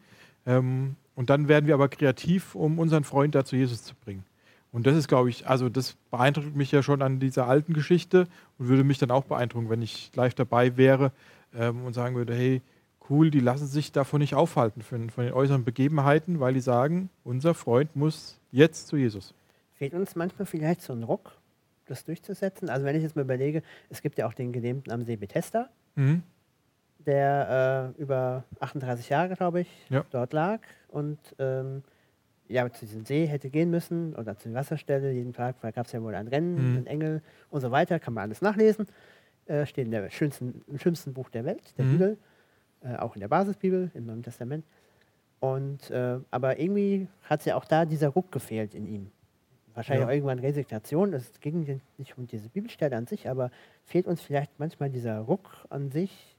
[0.45, 4.25] Ähm, und dann werden wir aber kreativ, um unseren Freund da zu Jesus zu bringen.
[4.73, 8.27] Und das ist, glaube ich, also das beeindruckt mich ja schon an dieser alten Geschichte
[8.57, 11.13] und würde mich dann auch beeindrucken, wenn ich live dabei wäre
[11.55, 12.61] ähm, und sagen würde, hey,
[13.09, 17.09] cool, die lassen sich davon nicht aufhalten, von, von den äußeren Begebenheiten, weil die sagen,
[17.23, 19.33] unser Freund muss jetzt zu Jesus.
[19.75, 21.37] Fehlt uns manchmal vielleicht so ein Ruck,
[21.85, 22.69] das durchzusetzen?
[22.69, 25.69] Also wenn ich jetzt mal überlege, es gibt ja auch den Gelähmten am See Bethesda,
[25.95, 26.21] Mhm.
[27.05, 30.03] der äh, über 38 Jahre, glaube ich, Ja.
[30.11, 31.83] dort lag und ähm,
[32.49, 35.91] ja, zu diesem See hätte gehen müssen oder zur Wasserstelle jeden Tag, weil gab es
[35.91, 36.77] ja wohl ein Rennen, Mhm.
[36.77, 38.87] ein Engel und so weiter, kann man alles nachlesen.
[39.49, 41.89] äh, steht in der schönsten, im schönsten Buch der Welt, der Mhm.
[41.91, 42.17] Bibel,
[42.87, 44.65] äh, auch in der Basisbibel, im Neuen Testament.
[45.39, 49.11] Und, äh, aber irgendwie hat ja auch da dieser Ruck gefehlt in ihm.
[49.75, 50.13] Wahrscheinlich Ja.
[50.13, 51.13] irgendwann Resignation.
[51.13, 53.51] Es ging nicht um diese Bibelstelle an sich, aber
[53.85, 56.35] fehlt uns vielleicht manchmal dieser Ruck an sich,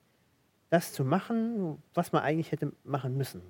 [0.70, 3.40] das zu machen, was man eigentlich hätte machen müssen.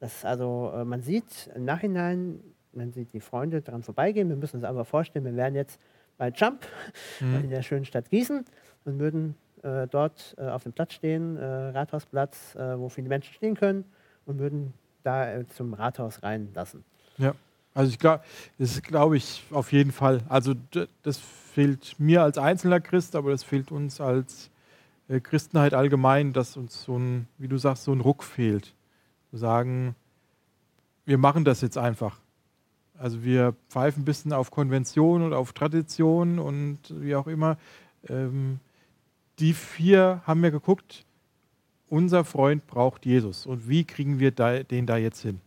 [0.00, 2.40] Das also, äh, man sieht im Nachhinein,
[2.72, 4.28] man sieht die Freunde daran vorbeigehen.
[4.28, 5.80] Wir müssen uns aber vorstellen, wir wären jetzt
[6.18, 6.66] bei Jump
[7.20, 8.44] in der schönen Stadt Gießen
[8.84, 13.34] und würden äh, dort äh, auf dem Platz stehen, äh, Rathausplatz, äh, wo viele Menschen
[13.34, 13.84] stehen können
[14.26, 16.84] und würden da äh, zum Rathaus reinlassen.
[17.18, 17.34] Ja,
[17.74, 18.22] also ich glaube,
[18.58, 20.20] das glaube ich auf jeden Fall.
[20.28, 20.54] Also
[21.02, 24.50] das fehlt mir als einzelner Christ, aber das fehlt uns als
[25.22, 28.72] Christenheit allgemein, dass uns so ein, wie du sagst, so ein Ruck fehlt.
[29.30, 29.94] Zu sagen,
[31.04, 32.18] wir machen das jetzt einfach.
[32.98, 37.56] Also wir pfeifen ein bisschen auf Konvention und auf Tradition und wie auch immer.
[38.08, 38.60] Ähm,
[39.42, 41.04] die vier haben ja geguckt,
[41.88, 43.44] unser Freund braucht Jesus.
[43.44, 45.40] Und wie kriegen wir da, den da jetzt hin?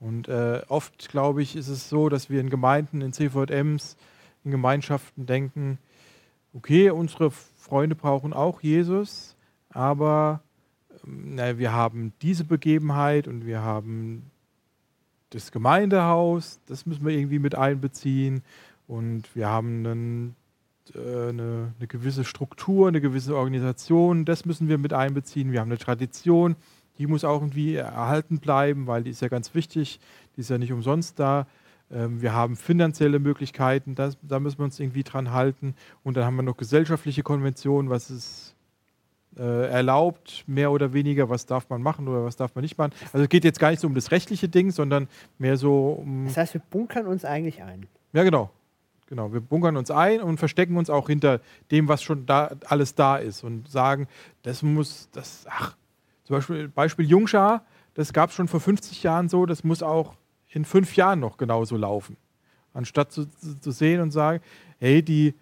[0.00, 3.96] Und äh, oft, glaube ich, ist es so, dass wir in Gemeinden, in CVMs,
[4.44, 5.78] in Gemeinschaften denken,
[6.52, 9.36] okay, unsere Freunde brauchen auch Jesus,
[9.70, 10.42] aber
[11.04, 14.30] ähm, na, wir haben diese Begebenheit und wir haben
[15.30, 18.42] das Gemeindehaus, das müssen wir irgendwie mit einbeziehen.
[18.86, 20.36] Und wir haben einen,
[20.96, 25.78] eine, eine gewisse Struktur, eine gewisse Organisation, das müssen wir mit einbeziehen, wir haben eine
[25.78, 26.56] Tradition,
[26.98, 30.00] die muss auch irgendwie erhalten bleiben, weil die ist ja ganz wichtig,
[30.36, 31.46] die ist ja nicht umsonst da.
[31.90, 35.74] Ähm, wir haben finanzielle Möglichkeiten, das, da müssen wir uns irgendwie dran halten.
[36.02, 38.54] Und dann haben wir noch gesellschaftliche Konventionen, was es
[39.38, 42.92] äh, erlaubt, mehr oder weniger, was darf man machen oder was darf man nicht machen.
[43.12, 46.26] Also es geht jetzt gar nicht so um das rechtliche Ding, sondern mehr so um.
[46.26, 47.86] Das heißt, wir bunkern uns eigentlich ein.
[48.12, 48.50] Ja, genau.
[49.08, 51.40] Genau, wir bunkern uns ein und verstecken uns auch hinter
[51.70, 54.06] dem, was schon da alles da ist und sagen,
[54.42, 55.76] das muss, das, ach,
[56.24, 60.14] zum Beispiel, Beispiel Jungschar, das gab es schon vor 50 Jahren so, das muss auch
[60.50, 62.18] in fünf Jahren noch genauso laufen.
[62.74, 64.42] Anstatt zu, zu, zu sehen und sagen,
[64.78, 65.34] hey, die,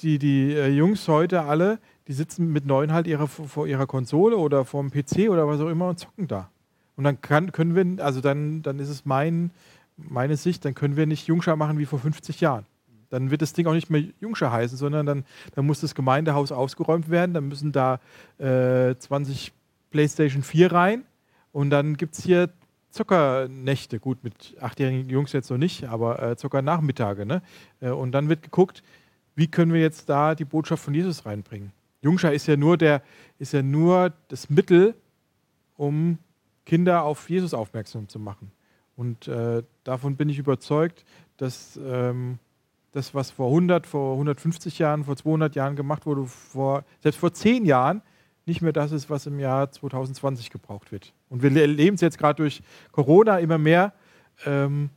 [0.00, 4.38] die, die äh, Jungs heute alle, die sitzen mit neun halt ihrer, vor ihrer Konsole
[4.38, 6.50] oder vor dem PC oder was auch immer und zocken da.
[6.96, 9.50] Und dann kann, können wir, also dann, dann ist es mein,
[9.96, 12.66] meine Sicht, dann können wir nicht Jungschar machen wie vor 50 Jahren.
[13.10, 16.50] Dann wird das Ding auch nicht mehr Jungschar heißen, sondern dann, dann muss das Gemeindehaus
[16.50, 18.00] ausgeräumt werden, dann müssen da
[18.38, 19.52] äh, 20
[19.90, 21.04] PlayStation 4 rein
[21.52, 22.50] und dann gibt es hier
[22.90, 24.00] Zockernächte.
[24.00, 27.26] Gut, mit achtjährigen Jungs jetzt noch nicht, aber äh, Zockernachmittage.
[27.26, 27.42] Ne?
[27.80, 28.82] Äh, und dann wird geguckt,
[29.36, 31.72] wie können wir jetzt da die Botschaft von Jesus reinbringen.
[32.02, 33.02] Jungschar ist ja nur, der,
[33.38, 34.94] ist ja nur das Mittel,
[35.76, 36.18] um
[36.66, 38.50] Kinder auf Jesus aufmerksam zu machen.
[38.96, 41.04] Und äh, davon bin ich überzeugt,
[41.36, 42.38] dass ähm,
[42.92, 47.32] das, was vor 100, vor 150 Jahren, vor 200 Jahren gemacht wurde, vor, selbst vor
[47.32, 48.02] 10 Jahren,
[48.46, 51.12] nicht mehr das ist, was im Jahr 2020 gebraucht wird.
[51.28, 53.92] Und wir erleben es jetzt gerade durch Corona immer mehr,
[54.44, 54.90] ähm,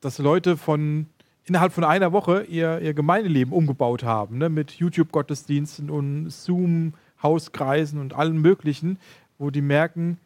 [0.00, 1.06] dass Leute von
[1.44, 4.48] innerhalb von einer Woche ihr, ihr Gemeindeleben umgebaut haben, ne?
[4.48, 8.98] mit YouTube-Gottesdiensten und Zoom-Hauskreisen und allem Möglichen,
[9.36, 10.18] wo die merken,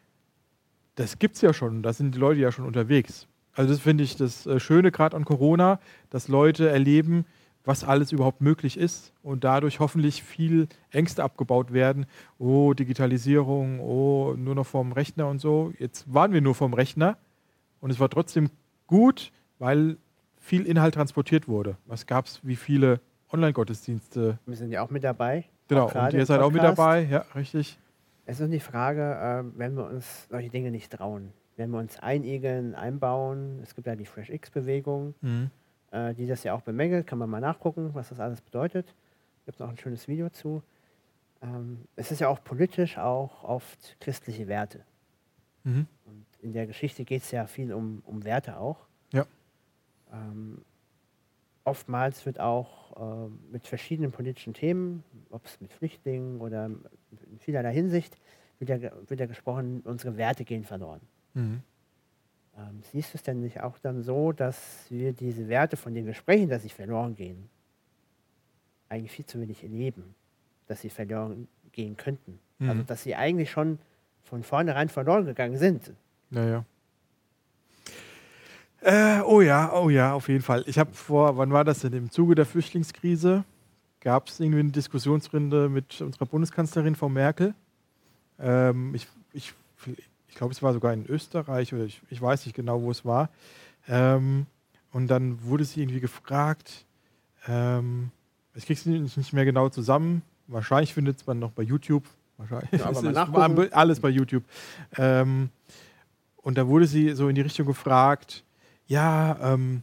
[0.94, 3.26] das gibt es ja schon, da sind die Leute ja schon unterwegs.
[3.54, 5.78] Also das finde ich das äh, Schöne gerade an Corona,
[6.10, 7.24] dass Leute erleben,
[7.64, 12.06] was alles überhaupt möglich ist und dadurch hoffentlich viel Ängste abgebaut werden.
[12.38, 15.72] Oh, Digitalisierung, oh, nur noch vorm Rechner und so.
[15.78, 17.16] Jetzt waren wir nur vorm Rechner
[17.80, 18.50] und es war trotzdem
[18.86, 19.96] gut, weil
[20.38, 21.78] viel Inhalt transportiert wurde.
[21.86, 23.00] Was gab es, wie viele
[23.32, 24.38] Online-Gottesdienste?
[24.44, 25.44] Wir sind ja auch mit dabei.
[25.68, 26.78] Genau, und ihr seid auch mit Podcast.
[26.78, 27.78] dabei, ja, richtig.
[28.26, 29.02] Es ist die Frage,
[29.54, 33.60] äh, wenn wir uns solche Dinge nicht trauen, wenn wir uns einigeln, einbauen.
[33.62, 35.50] Es gibt ja die Fresh X-Bewegung, Mhm.
[35.90, 37.06] äh, die das ja auch bemängelt.
[37.06, 38.94] Kann man mal nachgucken, was das alles bedeutet.
[39.44, 40.62] Gibt es auch ein schönes Video zu.
[41.42, 44.80] Ähm, es ist ja auch politisch auch oft christliche Werte.
[45.64, 45.86] Mhm.
[46.06, 48.86] Und in der Geschichte geht es ja viel um, um Werte auch.
[49.12, 49.26] Ja.
[50.12, 50.64] Ähm,
[51.64, 57.72] oftmals wird auch äh, mit verschiedenen politischen Themen, ob es mit Flüchtlingen oder in vielerlei
[57.72, 58.16] Hinsicht,
[58.58, 61.00] wird ja, wird ja gesprochen, unsere Werte gehen verloren.
[61.34, 61.62] Mhm.
[62.56, 66.06] Ähm, siehst du es denn nicht auch dann so, dass wir diese Werte, von denen
[66.06, 67.48] wir sprechen, dass sie verloren gehen,
[68.88, 70.14] eigentlich viel zu wenig erleben,
[70.68, 72.38] dass sie verloren gehen könnten?
[72.60, 72.86] Also, Mhm.
[72.86, 73.78] dass sie eigentlich schon
[74.22, 75.92] von vornherein verloren gegangen sind.
[76.30, 76.64] Naja.
[78.84, 80.62] Äh, oh ja, oh ja, auf jeden Fall.
[80.66, 81.94] Ich habe vor, wann war das denn?
[81.94, 83.44] Im Zuge der Flüchtlingskrise
[84.00, 87.54] gab es irgendwie eine Diskussionsrunde mit unserer Bundeskanzlerin Frau Merkel.
[88.38, 89.54] Ähm, ich ich,
[90.28, 93.06] ich glaube, es war sogar in Österreich oder ich, ich weiß nicht genau, wo es
[93.06, 93.30] war.
[93.88, 94.44] Ähm,
[94.92, 96.84] und dann wurde sie irgendwie gefragt,
[97.48, 98.10] ähm,
[98.54, 100.20] Ich kriege es nicht nicht mehr genau zusammen.
[100.46, 102.04] Wahrscheinlich findet man noch bei YouTube.
[102.36, 102.70] Wahrscheinlich.
[102.72, 104.44] Ja, aber Es mal alles bei YouTube.
[104.98, 105.48] Ähm,
[106.36, 108.44] und da wurde sie so in die Richtung gefragt,
[108.86, 109.82] ja, ähm,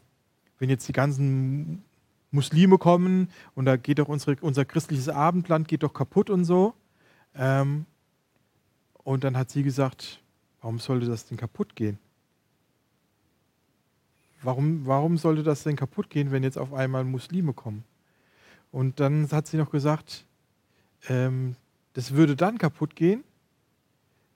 [0.59, 1.83] wenn jetzt die ganzen
[2.31, 6.73] Muslime kommen und da geht doch unsere, unser christliches Abendland geht doch kaputt und so.
[7.35, 7.85] Ähm,
[9.03, 10.21] und dann hat sie gesagt,
[10.61, 11.97] warum sollte das denn kaputt gehen?
[14.43, 17.83] Warum, warum sollte das denn kaputt gehen, wenn jetzt auf einmal Muslime kommen?
[18.71, 20.25] Und dann hat sie noch gesagt,
[21.09, 21.55] ähm,
[21.93, 23.23] das würde dann kaputt gehen,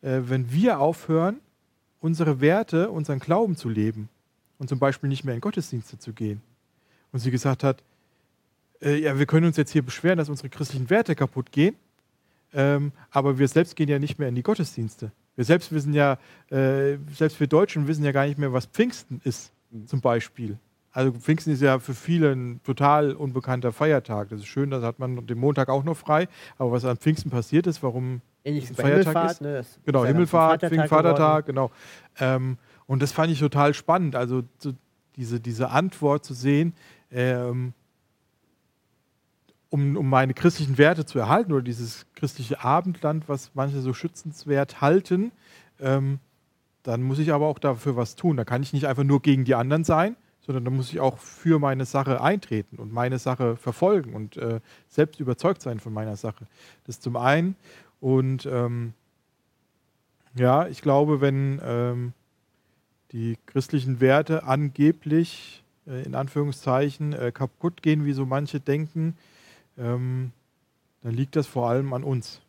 [0.01, 1.39] äh, wenn wir aufhören,
[2.01, 4.09] unsere Werte, unseren Glauben zu leben
[4.57, 6.41] und zum Beispiel nicht mehr in Gottesdienste zu gehen.
[7.11, 7.83] Und sie gesagt hat,
[8.81, 11.75] äh, ja, wir können uns jetzt hier beschweren, dass unsere christlichen Werte kaputt gehen,
[12.53, 15.11] ähm, aber wir selbst gehen ja nicht mehr in die Gottesdienste.
[15.35, 16.17] Wir selbst wissen ja,
[16.49, 19.51] äh, selbst wir Deutschen wissen ja gar nicht mehr, was Pfingsten ist,
[19.85, 20.57] zum Beispiel.
[20.95, 24.29] Also Pfingsten ist ja für viele ein total unbekannter Feiertag.
[24.29, 26.29] Das ist schön, da hat man den Montag auch noch frei.
[26.57, 29.31] Aber was an Pfingsten passiert ist, warum Ähnlich wie ein bei Feiertag Himmelfahrt.
[29.31, 29.41] ist.
[29.41, 29.83] Ne?
[29.85, 31.71] Genau, Himmelfahrt, Vatertag Vatertag genau.
[32.17, 34.73] Ähm, und das fand ich total spannend, also so
[35.15, 36.73] diese, diese Antwort zu sehen,
[37.11, 37.73] ähm,
[39.69, 44.81] um, um meine christlichen Werte zu erhalten oder dieses christliche Abendland, was manche so schützenswert
[44.81, 45.31] halten,
[45.79, 46.19] ähm,
[46.83, 48.37] dann muss ich aber auch dafür was tun.
[48.37, 51.17] Da kann ich nicht einfach nur gegen die anderen sein, sondern da muss ich auch
[51.17, 56.15] für meine Sache eintreten und meine Sache verfolgen und äh, selbst überzeugt sein von meiner
[56.15, 56.45] Sache.
[56.85, 57.55] Das zum einen.
[57.99, 58.93] Und ähm,
[60.35, 62.13] ja, ich glaube, wenn ähm,
[63.11, 69.17] die christlichen Werte angeblich äh, in Anführungszeichen äh, kaputt gehen, wie so manche denken,
[69.77, 70.31] ähm,
[71.01, 72.41] dann liegt das vor allem an uns.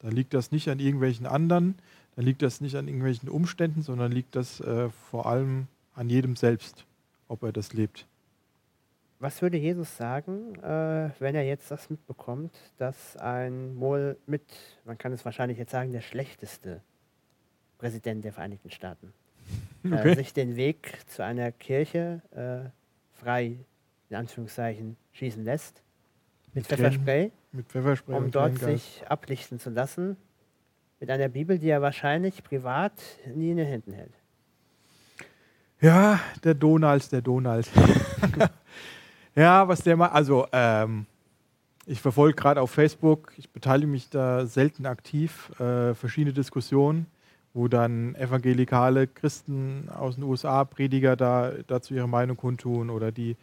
[0.00, 1.76] Da liegt das nicht an irgendwelchen anderen,
[2.16, 6.36] dann liegt das nicht an irgendwelchen Umständen, sondern liegt das äh, vor allem an jedem
[6.36, 6.86] selbst,
[7.28, 8.06] ob er das lebt.
[9.20, 14.42] Was würde Jesus sagen, äh, wenn er jetzt das mitbekommt, dass ein wohl mit,
[14.86, 16.80] man kann es wahrscheinlich jetzt sagen, der schlechteste
[17.76, 19.12] Präsident der Vereinigten Staaten
[19.84, 20.14] äh, Okay.
[20.14, 22.68] sich den Weg zu einer Kirche äh,
[23.20, 23.56] frei,
[24.08, 25.82] in Anführungszeichen, schießen lässt,
[26.54, 30.16] mit Tränen- Pfefferspray, Mit Pfefferspray um dort sich ablichten zu lassen,
[31.00, 32.92] mit einer Bibel, die er wahrscheinlich privat
[33.34, 34.12] nie in den Händen hält.
[35.80, 37.66] Ja, der Donald, der Donald.
[39.34, 41.06] ja, was der mal, also ähm,
[41.86, 47.06] ich verfolge gerade auf Facebook, ich beteilige mich da selten aktiv, äh, verschiedene Diskussionen,
[47.52, 53.36] wo dann evangelikale Christen aus den USA, Prediger da dazu ihre Meinung kundtun oder die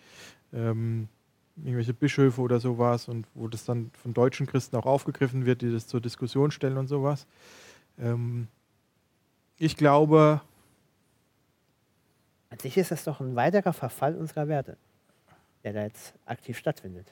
[0.54, 1.10] ähm,
[1.58, 5.72] irgendwelche Bischöfe oder sowas und wo das dann von deutschen Christen auch aufgegriffen wird, die
[5.72, 7.26] das zur Diskussion stellen und sowas.
[8.00, 8.48] Ähm,
[9.58, 10.42] ich glaube,
[12.50, 14.78] An sich ist das doch ein weiterer Verfall unserer Werte,
[15.64, 17.12] der da jetzt aktiv stattfindet.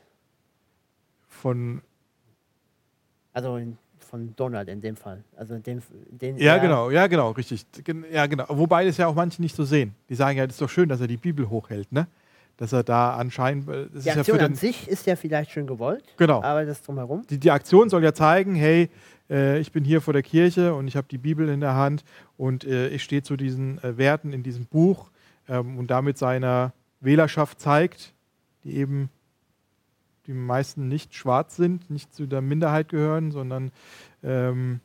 [1.28, 1.82] von
[3.34, 3.78] Also in,
[4.16, 5.24] von Donald in dem Fall.
[5.36, 7.66] Also dem, den Ja, genau, ja, genau, richtig.
[8.12, 8.46] Ja, genau.
[8.48, 9.94] Wobei das ja auch manche nicht so sehen.
[10.10, 12.08] Die sagen ja, das ist doch schön, dass er die Bibel hochhält, ne?
[12.56, 13.68] Dass er da anscheinend.
[13.68, 16.42] Das Die ja Aktion für an den, sich ist ja vielleicht schön gewollt, Genau.
[16.42, 17.24] aber das drumherum.
[17.30, 18.90] die, die Aktion soll ja zeigen, hey,
[19.30, 22.06] äh, ich bin hier vor der Kirche und ich habe die Bibel in der Hand
[22.38, 25.12] und äh, ich stehe zu diesen äh, Werten in diesem Buch
[25.50, 28.14] ähm, und damit seiner Wählerschaft zeigt,
[28.64, 29.10] die eben
[30.28, 33.72] die meisten nicht schwarz sind, nicht zu der Minderheit gehören, sondern
[34.24, 34.80] ähm,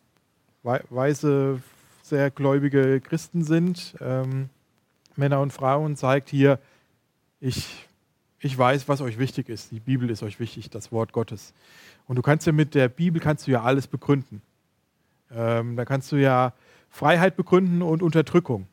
[0.62, 1.60] wei weiße,
[2.02, 4.50] sehr gläubige Christen sind, ähm,
[5.16, 6.58] Männer und Frauen, zeigt hier,
[7.40, 7.86] ich,
[8.40, 9.70] ich weiß, was euch wichtig ist.
[9.70, 11.54] Die Bibel ist euch wichtig, das Wort Gottes.
[12.06, 14.42] Und du kannst ja mit der Bibel kannst du ja alles begründen.
[15.32, 16.52] Ähm, da kannst du ja
[16.90, 18.66] Freiheit begründen und Unterdrückung.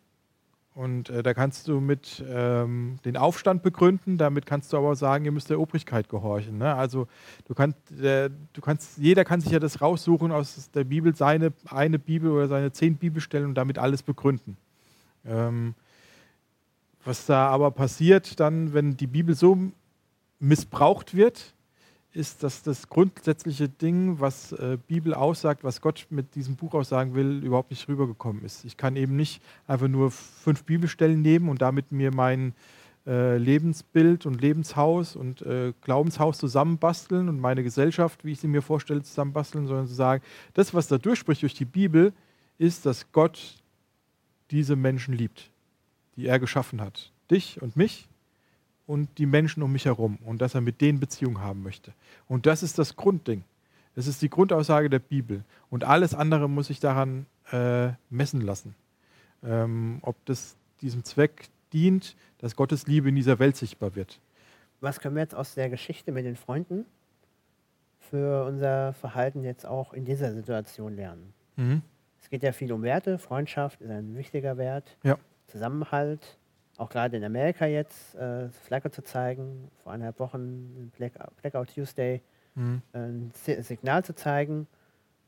[0.78, 5.26] Und äh, da kannst du mit ähm, den Aufstand begründen, damit kannst du aber sagen,
[5.26, 6.60] ihr müsst der Obrigkeit gehorchen.
[6.60, 6.76] Ne?
[6.76, 7.08] Also
[7.48, 11.52] du kannst, äh, du kannst, jeder kann sich ja das raussuchen aus der Bibel, seine
[11.66, 14.56] eine Bibel oder seine zehn Bibelstellen und damit alles begründen.
[15.26, 15.74] Ähm,
[17.04, 19.58] was da aber passiert dann, wenn die Bibel so
[20.38, 21.56] missbraucht wird,
[22.18, 27.14] ist, dass das grundsätzliche Ding, was äh, Bibel aussagt, was Gott mit diesem Buch aussagen
[27.14, 28.66] will, überhaupt nicht rübergekommen ist.
[28.66, 32.54] Ich kann eben nicht einfach nur fünf Bibelstellen nehmen und damit mir mein
[33.06, 38.64] äh, Lebensbild und Lebenshaus und äh, Glaubenshaus zusammenbasteln und meine Gesellschaft, wie ich sie mir
[38.64, 40.24] vorstelle, zusammenbasteln, sondern zu sagen,
[40.56, 42.14] das, was da durchspricht durch die Bibel,
[42.58, 43.62] ist, dass Gott
[44.50, 45.52] diese Menschen liebt,
[46.16, 47.12] die er geschaffen hat.
[47.30, 48.10] Dich und mich
[48.88, 51.94] und die Menschen um mich herum und dass er mit denen Beziehung haben möchte.
[52.28, 53.44] Und das ist das Grundding.
[53.96, 55.44] Das ist die Grundaussage der Bibel.
[55.70, 58.76] Und alles andere muss ich daran äh, messen lassen.
[59.44, 64.20] Ähm, ob das diesem Zweck dient, dass Gottes Liebe in dieser Welt sichtbar wird.
[64.80, 66.86] Was können wir jetzt aus der Geschichte mit den Freunden
[68.10, 71.34] für unser Verhalten jetzt auch in dieser Situation lernen.
[71.56, 71.82] Mhm.
[72.22, 73.18] Es geht ja viel um Werte.
[73.18, 74.98] Freundschaft ist ein wichtiger Wert.
[75.04, 75.18] Ja.
[75.48, 76.38] Zusammenhalt.
[76.78, 79.70] Auch gerade in Amerika jetzt, äh, Flagge zu zeigen.
[79.84, 82.22] Vor eineinhalb Wochen Black, Blackout Tuesday.
[82.56, 82.82] Mhm.
[82.94, 84.68] äh, ein Si- Signal zu zeigen.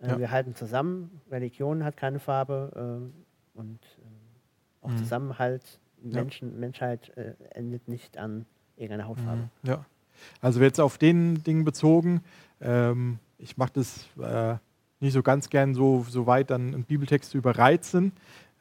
[0.02, 0.20] Äh, Ja.
[0.20, 1.22] Wir halten zusammen.
[1.32, 3.10] Religion hat keine Farbe.
[3.56, 4.98] Äh, und äh, auch Mhm.
[4.98, 5.80] Zusammenhalt.
[6.04, 6.22] Ja.
[6.22, 8.46] Menschen, Menschheit äh, endet nicht an
[8.78, 9.42] irgendeiner Hautfarbe.
[9.64, 9.70] Mhm.
[9.70, 9.86] Ja.
[10.42, 12.22] Also jetzt auf den Ding bezogen,
[12.62, 14.08] ähm, ich mache das
[15.02, 18.12] nicht so ganz gern so, so weit dann einen Bibeltext zu überreizen,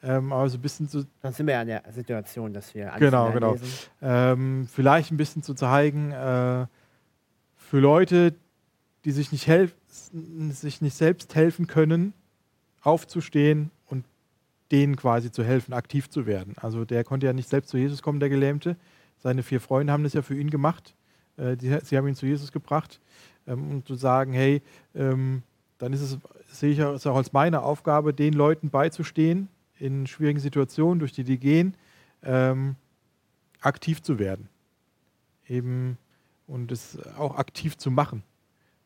[0.01, 2.93] ähm, aber so ein bisschen zu, Dann sind wir ja an der Situation, dass wir
[2.93, 3.55] alles Genau, genau.
[4.01, 6.65] ähm, vielleicht ein bisschen zu zeigen, äh,
[7.55, 8.33] für Leute,
[9.05, 9.49] die sich nicht,
[10.51, 12.13] sich nicht selbst helfen können,
[12.81, 14.05] aufzustehen und
[14.71, 16.55] denen quasi zu helfen, aktiv zu werden.
[16.61, 18.75] Also der konnte ja nicht selbst zu Jesus kommen, der Gelähmte.
[19.17, 20.95] Seine vier Freunde haben das ja für ihn gemacht.
[21.37, 22.99] Äh, die, sie haben ihn zu Jesus gebracht.
[23.47, 24.61] Ähm, und zu sagen, hey,
[24.95, 25.43] ähm,
[25.77, 30.39] dann ist es, sehe ich es auch als meine Aufgabe, den Leuten beizustehen, in schwierigen
[30.39, 31.75] Situationen, durch die die gehen,
[32.23, 32.75] ähm,
[33.61, 34.49] aktiv zu werden.
[35.47, 35.97] Eben
[36.47, 38.23] und es auch aktiv zu machen.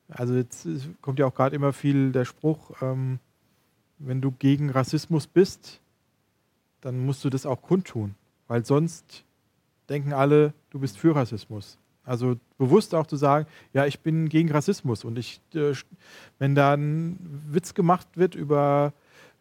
[0.10, 0.67] Also jetzt
[1.01, 3.19] kommt ja auch gerade immer viel der Spruch, ähm,
[3.99, 5.79] wenn du gegen Rassismus bist,
[6.82, 8.15] dann musst du das auch kundtun,
[8.47, 9.23] weil sonst
[9.89, 11.77] denken alle, du bist für Rassismus.
[12.03, 15.73] Also bewusst auch zu sagen, ja, ich bin gegen Rassismus und ich, äh,
[16.38, 17.17] wenn da ein
[17.49, 18.93] Witz gemacht wird über,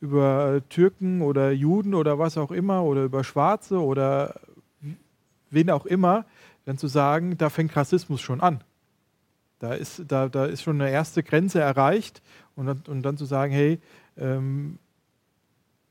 [0.02, 4.34] über Türken oder Juden oder was auch immer oder über Schwarze oder
[5.50, 6.26] wen auch immer,
[6.64, 8.62] dann zu sagen, da fängt Rassismus schon an.
[9.60, 12.20] Da ist, da, da ist schon eine erste Grenze erreicht
[12.56, 13.78] und dann, und dann zu sagen, hey,
[14.16, 14.78] ähm,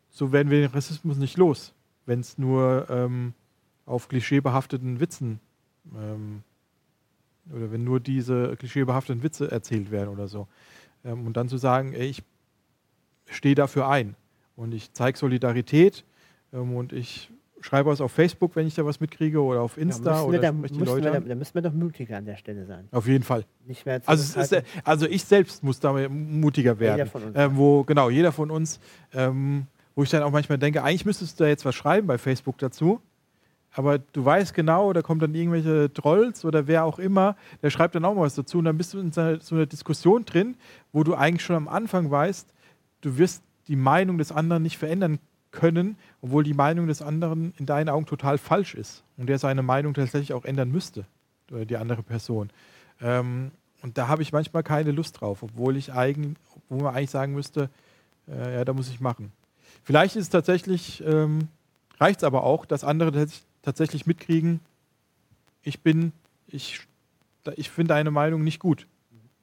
[0.09, 1.73] so werden wir den Rassismus nicht los,
[2.05, 3.33] wenn es nur ähm,
[3.85, 5.39] auf klischeebehafteten Witzen
[5.95, 6.43] ähm,
[7.49, 10.49] oder wenn nur diese klischeebehafteten Witze erzählt werden oder so.
[11.05, 12.23] Ähm, und dann zu sagen, ey, ich
[13.33, 14.15] stehe dafür ein
[14.55, 16.03] und ich zeige Solidarität
[16.53, 19.83] ähm, und ich schreibe was auf Facebook, wenn ich da was mitkriege oder auf Ja,
[19.83, 22.25] Insta wir oder da, die müssen Leute wir da, da müssen wir doch mutiger an
[22.25, 22.87] der Stelle sein.
[22.91, 23.45] Auf jeden Fall.
[24.05, 26.97] Also, ist, äh, also ich selbst muss da mutiger werden.
[26.97, 27.37] Jeder von uns.
[27.37, 28.79] Ähm, wo, genau, jeder von uns,
[29.13, 32.17] ähm, wo ich dann auch manchmal denke, eigentlich müsstest du da jetzt was schreiben bei
[32.17, 33.01] Facebook dazu.
[33.73, 37.95] Aber du weißt genau, da kommen dann irgendwelche Trolls oder wer auch immer, der schreibt
[37.95, 38.57] dann auch mal was dazu.
[38.57, 40.55] Und dann bist du in so einer Diskussion drin,
[40.91, 42.53] wo du eigentlich schon am Anfang weißt,
[43.01, 45.19] du wirst die Meinung des anderen nicht verändern
[45.51, 49.03] können, obwohl die Meinung des anderen in deinen Augen total falsch ist.
[49.17, 51.05] Und der seine Meinung tatsächlich auch ändern müsste,
[51.51, 52.49] oder die andere Person.
[53.01, 57.09] Ähm, und da habe ich manchmal keine Lust drauf, obwohl ich eigentlich, obwohl man eigentlich
[57.09, 57.69] sagen müsste,
[58.27, 59.31] äh, ja, da muss ich machen.
[59.83, 61.47] Vielleicht ist es tatsächlich, ähm,
[61.99, 64.59] reicht es aber auch, dass andere tats- tatsächlich mitkriegen,
[65.63, 66.13] ich bin,
[66.47, 66.81] ich,
[67.55, 68.87] ich finde deine Meinung nicht gut.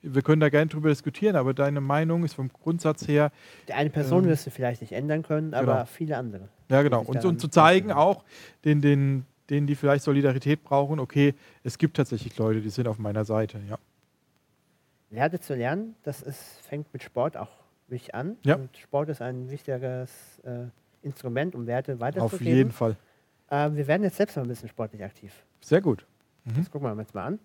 [0.02, 3.32] Wir können da gerne drüber diskutieren, aber deine Meinung ist vom Grundsatz her,
[3.72, 5.84] eine Person ähm, wirst du vielleicht nicht ändern können, aber genau.
[5.87, 6.48] viele andere.
[6.68, 8.24] ja genau, und, und zu zeigen auch
[8.64, 11.34] den, den, denen, die vielleicht Solidarität brauchen, okay,
[11.64, 13.78] es gibt tatsächlich Leute, die sind auf meiner Seite, ja.
[15.11, 17.48] Werte zu lernen, das ist, fängt mit Sport auch
[17.88, 18.37] wichtig an.
[18.44, 18.56] Ja.
[18.56, 20.66] Und Sport ist ein wichtiges äh,
[21.02, 22.46] Instrument, um Werte weiterzugeben.
[22.46, 22.96] Auf jeden Fall.
[23.50, 25.32] Äh, wir werden jetzt selbst mal ein bisschen sportlich aktiv.
[25.61, 26.06] Sehr gut.
[26.56, 27.38] Das gucken wir uns mal an.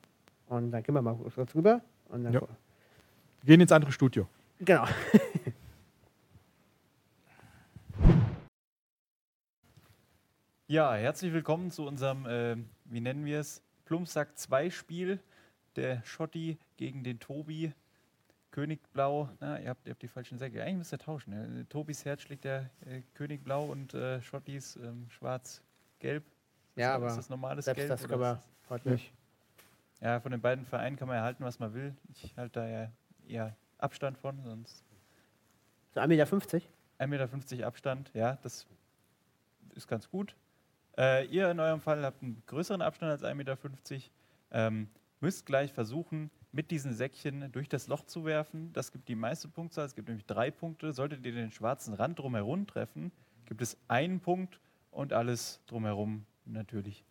[0.47, 1.81] Und dann gehen wir mal kurz rüber.
[2.09, 2.41] Und dann Ja.
[2.41, 4.27] Wir gehen ins andere Studio.
[4.59, 4.85] Genau.
[10.67, 15.19] Ja, herzlich willkommen zu unserem, äh, wie nennen wir es, Plumpsack 2 Spiel.
[15.75, 17.73] Der Schotti gegen den Tobi.
[18.51, 20.61] Königblau, na, ihr habt, ihr habt die falschen Säcke.
[20.61, 21.31] Eigentlich müsst ihr tauschen.
[21.31, 21.65] Ne?
[21.69, 26.23] Tobis Herz schlägt der äh, Königblau und äh, Schottis ähm, schwarz-gelb.
[26.75, 27.89] Ja, Ist aber das normales selbst Gelb?
[27.89, 29.11] das oder können wir heute nicht.
[30.03, 31.95] Ja, von den beiden Vereinen kann man ja halten, was man will.
[32.11, 32.91] Ich halte da ja
[33.25, 34.83] eher Abstand von, sonst
[35.93, 36.25] So 1,50 Meter?
[36.99, 38.67] 1,50 Meter Abstand, ja, das
[39.75, 40.35] ist ganz gut.
[40.97, 43.57] Äh, ihr in eurem Fall habt einen größeren Abstand als 1,50 Meter.
[44.51, 44.89] Ähm,
[45.21, 48.73] müsst gleich versuchen, mit diesen Säckchen durch das Loch zu werfen.
[48.73, 49.85] Das gibt die meiste Punktzahl.
[49.85, 50.91] Es gibt nämlich drei Punkte.
[50.91, 53.13] Solltet ihr den schwarzen Rand drumherum treffen,
[53.45, 54.59] gibt es einen Punkt
[54.91, 57.05] und alles drumherum natürlich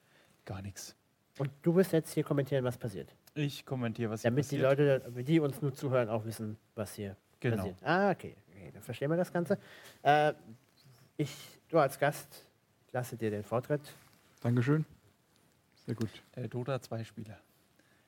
[0.44, 0.94] gar nichts.
[1.38, 3.14] Und du wirst jetzt hier kommentieren, was passiert.
[3.34, 5.02] Ich kommentiere, was hier Damit die passiert.
[5.06, 7.56] Leute, die uns nur zuhören, auch wissen, was hier Genau.
[7.56, 7.76] passiert.
[7.82, 8.36] Ah, okay.
[8.50, 8.70] okay.
[8.72, 9.58] Dann verstehen wir das Ganze.
[10.02, 10.34] Äh,
[11.16, 11.34] ich,
[11.68, 12.44] du als Gast,
[12.92, 13.80] lasse dir den Vortritt.
[14.42, 14.84] Dankeschön.
[15.86, 16.10] Sehr gut.
[16.36, 17.38] Der Dota zwei Spieler.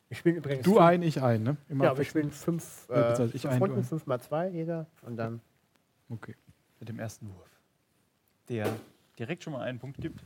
[0.09, 0.65] Wir spielen übrigens.
[0.65, 1.57] Du fünf- ein, ich ein, ne?
[1.69, 4.87] Immer Ja, wir spielen fünf, Ja, äh, ich fünf ein, Runden, fünf mal zwei jeder.
[5.03, 5.41] Und dann.
[6.11, 6.35] Okay.
[6.79, 7.51] mit dem ersten Wurf,
[8.51, 8.71] der
[9.19, 10.23] direkt schon mal einen Punkt gibt.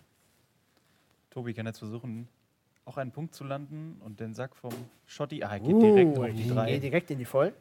[1.31, 2.29] Tobi kann jetzt versuchen,
[2.89, 4.73] auch einen Punkt zu landen und den Sack vom
[5.07, 5.45] Schotti.
[5.45, 6.73] Ah, er geht direkt Uh, auf die die drei.
[6.73, 7.53] geht direkt in die Voll.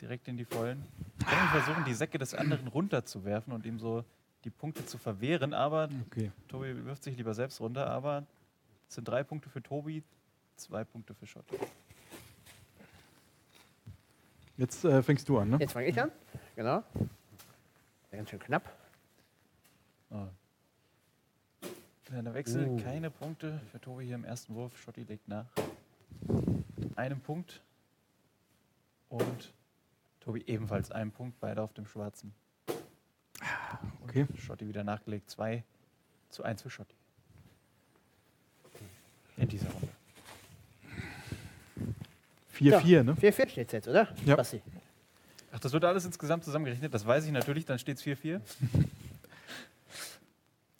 [0.00, 0.84] direkt in die Vollen.
[1.18, 4.04] Ich kann ich versuchen, die Säcke des anderen runterzuwerfen und ihm so
[4.44, 6.30] die Punkte zu verwehren, aber Okay.
[6.46, 8.24] Tobi wirft sich lieber selbst runter, aber
[8.88, 10.04] es sind drei Punkte für Tobi,
[10.54, 11.56] zwei Punkte für Schotti.
[14.56, 15.56] Jetzt äh, fängst du an, ne?
[15.58, 16.10] Jetzt fange ich an.
[16.56, 16.82] Genau.
[18.12, 18.72] Ganz schön knapp.
[20.10, 20.26] Oh.
[22.08, 22.76] Kleiner Wechsel, Uh.
[22.82, 24.74] keine Punkte für Tobi hier im ersten Wurf.
[24.78, 25.44] Schotti legt nach.
[26.96, 27.60] Einem Punkt.
[29.10, 29.52] Und
[30.20, 32.32] Tobi ebenfalls einen Punkt, beide auf dem schwarzen.
[34.04, 34.26] Okay.
[34.38, 35.28] Schotti wieder nachgelegt.
[35.28, 35.62] 2
[36.30, 36.94] zu 1 für Schotti.
[39.36, 39.88] In dieser Runde.
[42.54, 43.12] 4-4, ne?
[43.12, 44.08] 4-4 steht jetzt, oder?
[44.24, 44.36] Ja.
[45.52, 48.40] Ach, das wird alles insgesamt zusammengerechnet, das weiß ich natürlich, dann steht es 4-4.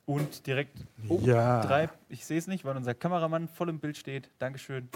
[0.09, 0.79] Und direkt
[1.11, 1.61] oh, Ja.
[1.61, 4.31] drei, ich sehe es nicht, weil unser Kameramann voll im Bild steht.
[4.39, 4.89] Dankeschön.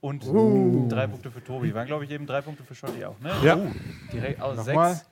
[0.00, 0.88] Und Uh.
[0.88, 1.74] drei Punkte für Tobi.
[1.74, 3.34] Waren, glaube ich, eben drei Punkte für Schotti auch, ne?
[3.44, 3.58] Ja.
[3.58, 3.70] Oh,
[4.10, 4.94] direkt aus Nochmal.
[4.94, 5.06] 6.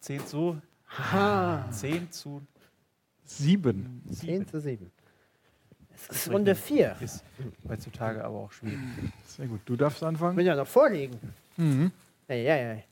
[0.00, 0.60] 10 zu.
[1.12, 1.68] Ha.
[1.70, 2.42] 10 zu
[3.26, 4.02] 7.
[4.10, 4.48] 10 7.
[4.48, 4.90] zu 7.
[5.94, 6.96] Es ist Runde 4.
[7.00, 7.22] Ist
[7.68, 8.76] heutzutage Tage aber auch schwierig.
[9.24, 9.60] Sehr gut.
[9.66, 10.36] Du darfst Ich anfangen.
[10.36, 11.16] will ja noch vorlegen.
[11.56, 11.92] Mhm.
[12.26, 12.82] Ja, ja, ja.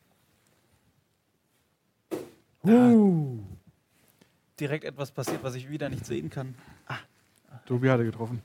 [2.64, 3.40] Uh.
[4.58, 6.54] Direkt etwas passiert, was ich wieder nicht sehen kann.
[7.66, 8.42] Tobi hatte getroffen.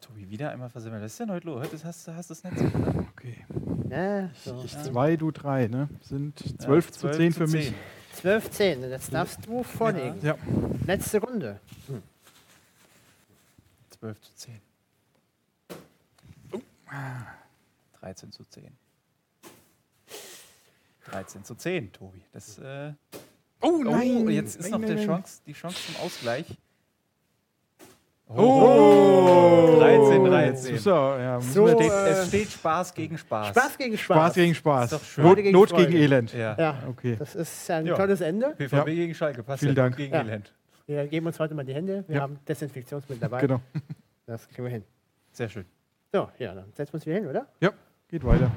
[0.00, 1.02] Tobi, wieder einmal versemmelt.
[1.02, 1.60] Was ist denn heute los?
[1.62, 3.06] Heute hast, du- hast das Netz oder?
[3.16, 3.44] Okay.
[3.90, 4.62] Ja, so.
[4.64, 4.82] Ich Ja.
[4.82, 5.88] 2, du 3, ne?
[6.02, 7.72] Sind 12 zu 10 für mich.
[8.14, 8.82] 12, 10.
[8.90, 10.18] Jetzt darfst du vorlegen.
[10.22, 10.36] Ja.
[10.86, 11.60] Letzte Runde.
[13.90, 14.60] 12 zu 10.
[18.00, 18.70] 13 zu 10.
[21.04, 22.22] 13 zu 10, Tobi.
[22.32, 22.92] Das, äh,
[23.60, 25.06] Oh oh, jetzt ist Nein, noch nein, der nein.
[25.06, 26.46] Chance, die Chance zum Ausgleich.
[28.28, 29.76] Oh!
[29.78, 30.78] 13, 13.
[30.78, 33.48] So, ja, So, Steht, äh, es steht Spaß gegen Spaß.
[33.48, 34.16] Spaß gegen Spaß.
[34.16, 34.92] Spaß gegen Spaß.
[34.92, 35.24] Ist doch schön.
[35.24, 36.32] Not, gegen Not gegen Elend.
[36.32, 36.56] Ja.
[36.58, 37.16] Ja, Okay.
[37.18, 37.94] das ist ein Ja.
[37.94, 38.54] tolles Ende.
[38.56, 38.84] BVB Ja.
[38.94, 39.42] gegen Schalke.
[39.42, 39.74] Passt Vielen.
[39.74, 39.96] Dank.
[39.96, 40.20] Gegen Ja.
[40.22, 40.52] Elend.
[40.86, 42.04] Wir geben uns heute mal die Hände.
[42.08, 42.22] Wir Ja.
[42.22, 43.40] haben Desinfektionsmittel dabei.
[43.40, 43.60] Genau.
[44.26, 44.84] Das kriegen wir hin.
[45.32, 45.66] Sehr schön.
[46.12, 47.46] So, ja, dann setzen wir uns wieder hin, oder?
[47.60, 47.72] Ja,
[48.08, 48.50] geht weiter.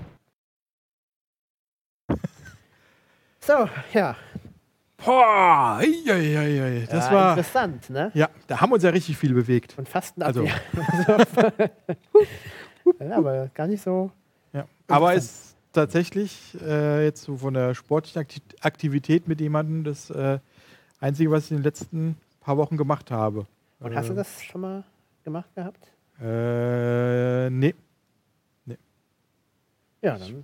[3.47, 4.15] So, ja.
[4.97, 7.29] Boah, ei, ei, ei, das ja, war.
[7.37, 8.11] interessant, ne?
[8.13, 9.75] Ja, da haben wir uns ja richtig viel bewegt.
[9.77, 10.43] Und fast ein Also-
[12.99, 14.11] ja, aber gar nicht so.
[14.53, 14.65] Ja.
[14.87, 20.39] Aber ist tatsächlich äh, jetzt so von der sportlichen Akti Aktivität mit jemandem das äh,
[20.99, 23.45] Einzige, was ich in den letzten paar Wochen gemacht habe.
[23.79, 24.83] Und hast du Äh, das schon mal
[25.23, 25.91] gemacht gehabt?
[26.19, 27.75] Äh, nee.
[30.01, 30.43] Ja, dann.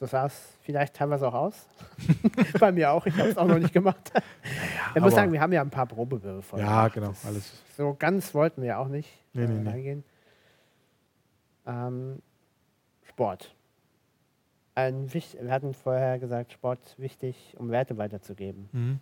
[0.00, 1.66] So sah es vielleicht teilweise auch aus.
[2.58, 3.04] Bei mir auch.
[3.04, 4.10] Ich habe es auch noch nicht gemacht.
[4.94, 6.56] ich muss aber- sagen, wir haben ja ein paar Probewürfe.
[6.58, 6.94] Ja, gemacht.
[6.94, 7.62] genau, Das- alles.
[7.76, 10.04] So ganz wollten wir auch nicht Nee, äh, nee, reingehen.
[11.66, 12.22] Ähm,
[13.08, 13.54] Sport.
[14.74, 18.68] Ein wir hatten vorher gesagt, Sport wichtig, um Werte weiterzugeben.
[18.72, 19.00] Mhm.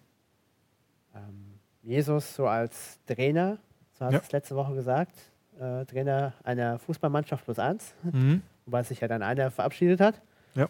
[1.14, 3.58] Ähm, Jesus so als Trainer,
[3.92, 4.18] so hast Ja.
[4.20, 5.14] es letzte Woche gesagt,
[5.60, 8.42] äh, Trainer einer Fußballmannschaft plus eins, Mhm.
[8.66, 10.20] wobei sich ja dann einer verabschiedet hat.
[10.54, 10.66] Ja.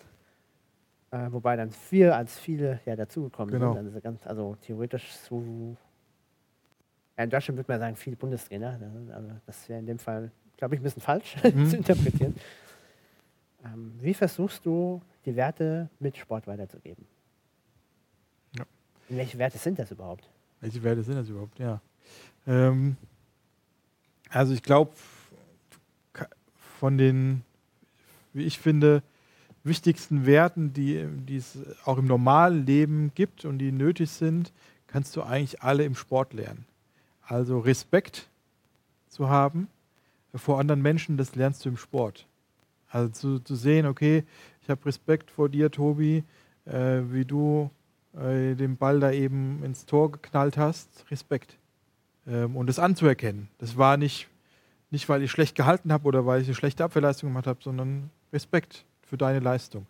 [1.11, 3.73] Äh, wobei dann vier als viele ja dazugekommen Genau.
[3.75, 3.87] sind.
[3.87, 5.77] Also, ganz, also theoretisch so.
[7.17, 8.79] Ja, in Deutschland würde man sagen, viele Bundestrainer.
[8.79, 9.15] ne?
[9.15, 11.67] Aber das wäre in dem Fall, glaube ich, ein bisschen falsch Mhm.
[11.67, 12.35] zu interpretieren.
[13.65, 17.07] Ähm, wie versuchst du, die Werte mit Sport weiterzugeben?
[18.57, 18.65] Ja.
[19.09, 20.29] Welche Werte sind das überhaupt?
[20.61, 21.59] Welche Werte sind das überhaupt?
[21.59, 21.81] Ja.
[22.47, 22.97] Ähm,
[24.31, 24.93] also ich glaube,
[26.79, 27.43] von den,
[28.33, 29.03] wie ich finde,
[29.65, 34.53] wichtigsten Werten, die, die es auch im normalen Leben gibt und die nötig sind,
[34.87, 36.65] kannst du eigentlich alle im Sport lernen.
[37.23, 38.29] Also Respekt
[39.09, 39.69] zu haben
[40.35, 42.27] vor anderen Menschen, das lernst du im Sport.
[42.91, 44.25] Also zu, zu sehen, okay,
[44.63, 46.25] ich habe Respekt vor dir, Tobi,
[46.65, 47.71] äh, wie du
[48.15, 51.57] äh, den Ball da eben ins Tor geknallt hast, Respekt.
[52.27, 53.49] Ähm, und das anzuerkennen.
[53.59, 54.29] Das war nicht,
[54.91, 58.11] nicht, weil ich schlecht gehalten habe oder weil ich eine schlechte Abwehrleistung gemacht habe, sondern
[58.33, 59.87] Respekt für deine Leistung.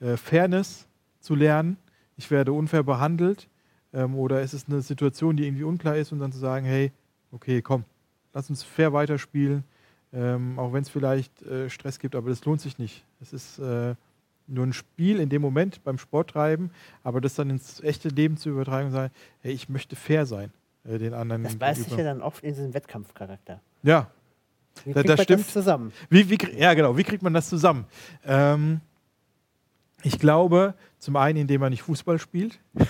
[0.00, 0.86] Äh, Fairness
[1.20, 1.76] zu lernen,
[2.16, 3.48] ich werde unfair behandelt
[3.92, 6.92] ähm, oder es ist eine Situation, die irgendwie unklar ist und dann zu sagen, hey,
[7.32, 7.84] okay, komm,
[8.32, 9.64] lass uns fair weiterspielen,
[10.12, 13.04] ähm, auch wenn es vielleicht äh, Stress gibt, aber das lohnt sich nicht.
[13.20, 13.94] Es ist äh,
[14.46, 16.70] nur ein Spiel in dem Moment beim Sporttreiben,
[17.02, 20.52] aber das dann ins echte Leben zu übertragen und sagen, hey, ich möchte fair sein
[20.84, 23.60] äh, den anderen Das beißt sich ja dann oft in diesen Wettkampfcharakter.
[23.82, 24.10] Ja,
[24.84, 25.40] Wie Da- kriegt das man stimmt.
[25.40, 25.92] das zusammen?
[26.10, 26.96] wie, wie, ja, genau.
[26.96, 27.86] Wie kriegt man das zusammen?
[28.24, 28.80] Ähm,
[30.02, 32.58] ich glaube, zum einen, indem man nicht Fußball spielt.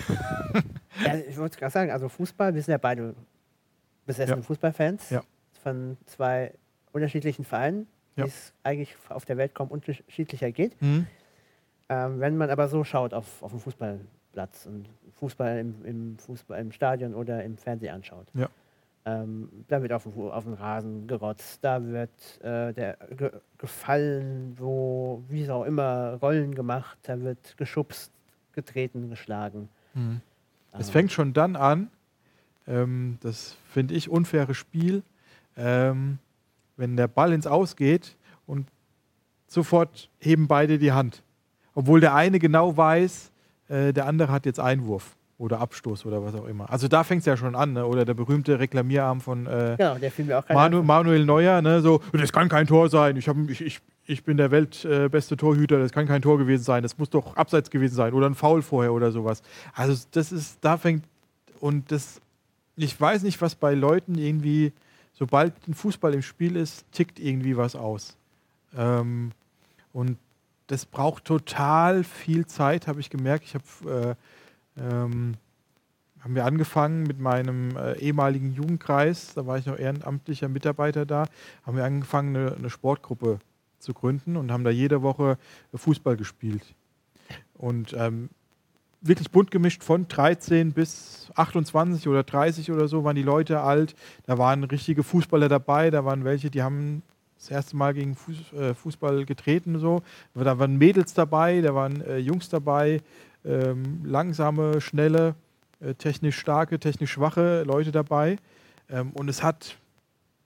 [1.04, 3.14] Ja, ich wollte gerade sagen, also Fußball, wir sind ja beide
[4.06, 4.42] besessene Ja.
[4.42, 5.22] Fußballfans Ja.
[5.62, 6.54] von zwei
[6.92, 10.80] unterschiedlichen Vereinen, die es eigentlich auf der Welt kaum unterschiedlicher geht.
[10.80, 11.06] Mhm.
[11.90, 14.88] Ähm, wenn man aber so schaut auf, auf den Fußballplatz und
[15.20, 18.48] Fußball im, im, Fußball im Stadion oder im Fernsehen anschaut, Ja.
[19.06, 22.10] Ähm, da wird auf den, Fu- auf den Rasen gerotzt, da wird
[22.42, 28.10] äh, der ge gefallen, wo, wie es auch immer, Rollen gemacht, da wird geschubst,
[28.52, 29.68] getreten, geschlagen.
[29.94, 30.20] Mhm.
[30.72, 31.88] Es Ähm, fängt schon dann an,
[32.66, 35.02] ähm, das finde ich unfaire Spiel,
[35.56, 36.18] ähm,
[36.76, 38.66] wenn der Ball ins Aus geht und
[39.46, 41.22] sofort heben beide die Hand.
[41.74, 43.30] Obwohl der eine genau weiß,
[43.68, 46.70] äh, der andere hat jetzt Einwurf oder Abstoß oder was auch immer.
[46.70, 47.86] Also da fängt es ja schon an, ne?
[47.86, 51.82] oder der berühmte Reklamierarm von äh, Genau, der fiel mir auch Manu, Manuel Neuer, ne?
[51.82, 55.36] so, das kann kein Tor sein, ich, hab, ich, ich, ich bin der weltbeste äh,
[55.36, 58.34] Torhüter, das kann kein Tor gewesen sein, das muss doch abseits gewesen sein oder ein
[58.34, 59.42] Foul vorher oder sowas.
[59.74, 61.04] Also das ist, da fängt,
[61.60, 62.20] und das,
[62.76, 64.72] ich weiß nicht, was bei Leuten irgendwie,
[65.12, 68.16] sobald ein Fußball im Spiel ist, tickt irgendwie was aus.
[68.74, 69.32] Ähm,
[69.92, 70.16] und
[70.66, 73.44] das braucht total viel Zeit, habe ich gemerkt.
[73.44, 74.14] Ich habe äh,
[74.78, 75.34] ähm,
[76.20, 81.26] haben wir angefangen mit meinem äh, ehemaligen Jugendkreis, da war ich noch ehrenamtlicher Mitarbeiter da,
[81.64, 83.38] haben wir angefangen, eine, eine Sportgruppe
[83.78, 85.38] zu gründen und haben da jede Woche
[85.74, 86.74] Fußball gespielt.
[87.54, 88.28] Und ähm,
[89.00, 93.94] wirklich bunt gemischt von 13 bis 28 oder 30 oder so waren die Leute alt.
[94.26, 97.02] Da waren richtige Fußballer dabei, da waren welche, die haben
[97.38, 98.16] das erste Mal gegen
[98.58, 100.02] äh, Fußball getreten so.
[100.34, 103.00] Da waren Mädels dabei, da waren äh, Jungs dabei,
[103.46, 105.34] ähm, langsame, schnelle,
[105.80, 108.36] äh, technisch starke, technisch schwache Leute dabei.
[108.90, 109.76] Ähm, und es hat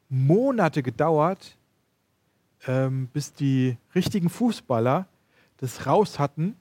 [0.08, 1.56] Monate gedauert,
[2.66, 5.06] ähm, bis die richtigen Fußballer
[5.58, 6.56] das raus hatten.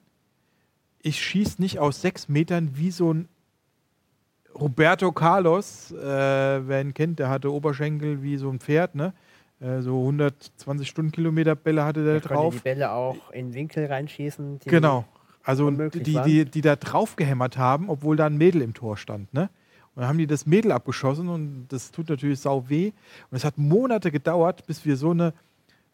[1.02, 3.28] Ich schieße nicht aus sechs Metern wie so ein
[4.54, 5.96] Roberto Carlos, äh,
[6.66, 9.12] wer ihn kennt, der hatte Oberschenkel wie so ein Pferd, ne?
[9.60, 12.54] Äh, so 120 Stundenkilometer Bälle hatte der Der drauf.
[12.54, 14.60] die Bälle auch in Winkel reinschießen.
[14.64, 15.04] Genau.
[15.42, 19.32] Also die, die, die da drauf gehämmert haben, obwohl da ein Mädel im Tor stand.
[19.32, 19.48] Ne?
[19.94, 22.92] Und dann haben die das Mädel abgeschossen und das tut natürlich sau weh.
[23.30, 25.32] Und es hat Monate gedauert, bis wir so eine,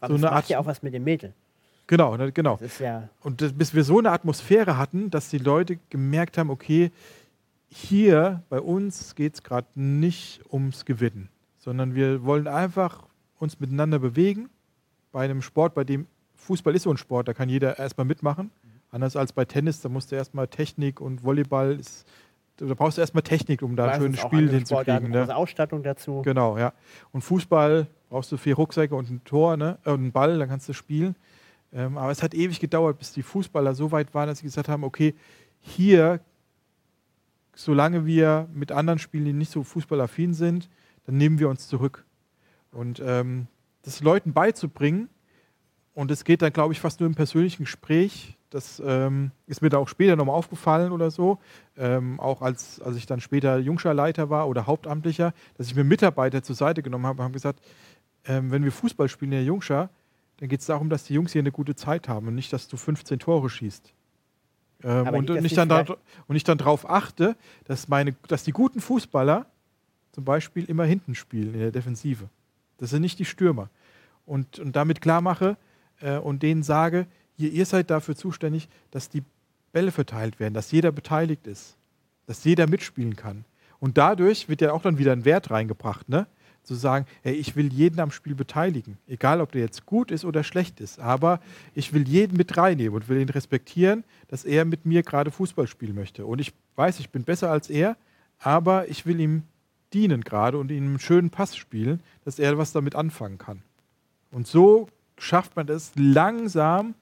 [0.01, 0.49] Aber so das eine macht Art.
[0.49, 1.33] ja auch was mit dem Mädel.
[1.87, 2.59] genau, ne, genau.
[2.81, 6.91] Ja, Und das, bis wir so eine Atmosphäre hatten, dass die Leute gemerkt haben, okay,
[7.69, 11.29] hier bei uns geht es gerade nicht ums Gewinnen,
[11.59, 13.05] sondern wir wollen einfach
[13.39, 14.49] uns miteinander bewegen.
[15.13, 18.51] Bei einem Sport, bei dem Fußball ist so ein Sport, da kann jeder erstmal mitmachen.
[18.91, 22.07] Anders als bei Tennis, da musst du erstmal Technik und Volleyball ist,
[22.57, 24.67] da brauchst du erstmal Technik, um da ein schönes Spiel hinzukriegen.
[24.67, 25.37] Sportarten, Ne?
[25.37, 26.23] Ausstattung dazu.
[26.23, 26.73] Genau, ja.
[27.13, 29.79] Und Fußball brauchst du vier Rucksäcke und ein Tor, ne?
[29.85, 31.17] Äh, und einen Ball, dann kannst du spielen.
[31.73, 34.69] Ähm, aber es hat ewig gedauert, bis die Fußballer so weit waren, dass sie gesagt
[34.69, 35.15] haben, okay,
[35.61, 36.21] hier,
[37.55, 40.71] solange wir mit anderen Spielen, die nicht so fußballaffin sind,
[41.05, 42.05] dann nehmen wir uns zurück.
[42.73, 43.49] Und ähm,
[43.83, 45.11] das Leuten beizubringen,
[45.97, 48.36] und es geht dann, glaube ich, fast nur im persönlichen Gespräch.
[48.51, 51.39] Das ähm, ist mir da auch später nochmal aufgefallen oder so.
[51.77, 56.43] Ähm, auch als, als ich dann später Jungscherleiter war oder Hauptamtlicher, dass ich mir Mitarbeiter
[56.43, 57.61] zur Seite genommen habe und habe gesagt,
[58.27, 59.91] ähm, wenn wir Fußball spielen in der Jungschar,
[60.39, 62.69] dann geht es darum, dass die Jungs hier eine gute Zeit haben und nicht, dass
[62.69, 63.93] du 15 Tore schießt.
[64.85, 65.85] Ähm, und, ich ist dann da,
[66.27, 69.47] und ich dann darauf achte, dass, meine, dass die guten Fußballer
[70.13, 72.29] zum Beispiel immer hinten spielen in der Defensive.
[72.79, 73.71] Das sind nicht die Stürmer.
[74.27, 75.57] Und, und damit klar mache
[76.01, 77.07] äh, und denen sage,
[77.37, 79.23] ihr, ihr seid dafür zuständig, dass die
[79.73, 81.77] Bälle verteilt werden, dass jeder beteiligt ist,
[82.27, 83.45] dass jeder mitspielen kann.
[83.79, 86.27] Und dadurch wird ja auch dann wieder ein Wert reingebracht, ne?
[86.63, 90.25] Zu sagen, hey, ich will jeden am Spiel beteiligen, egal ob der jetzt gut ist
[90.25, 91.41] oder schlecht ist, aber
[91.75, 95.69] ich will jeden mit reinnehmen und will ihn respektieren, dass er mit mir gerade Fußball
[95.69, 96.27] spielen möchte.
[96.27, 97.97] Und ich weiß, ich bin besser als er,
[98.41, 99.45] aber ich will ihm
[99.93, 103.63] dienen gerade und ihm einen schönen Pass spielen, dass er was damit anfangen kann.
[104.33, 106.95] Und so schafft man es langsam,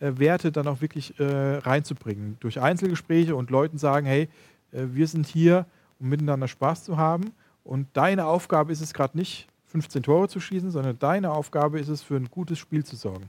[0.00, 1.24] Werte dann auch wirklich äh,
[1.58, 2.36] reinzubringen.
[2.40, 4.28] Durch Einzelgespräche und Leuten sagen, hey,
[4.72, 5.66] äh, wir sind hier,
[5.98, 7.32] um miteinander Spaß zu haben.
[7.64, 11.88] Und deine Aufgabe ist es gerade nicht, 15 Tore zu schießen, sondern deine Aufgabe ist
[11.88, 13.28] es, für ein gutes Spiel zu sorgen.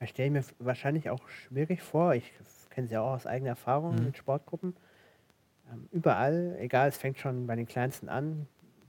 [0.00, 2.14] Das stelle ich mir wahrscheinlich auch schwierig vor.
[2.14, 2.32] Ich
[2.70, 4.04] kenne sie auch aus eigener Erfahrung Mhm.
[4.06, 4.74] mit Sportgruppen.
[5.72, 8.46] Ähm, überall, egal, es fängt schon bei den Kleinsten an,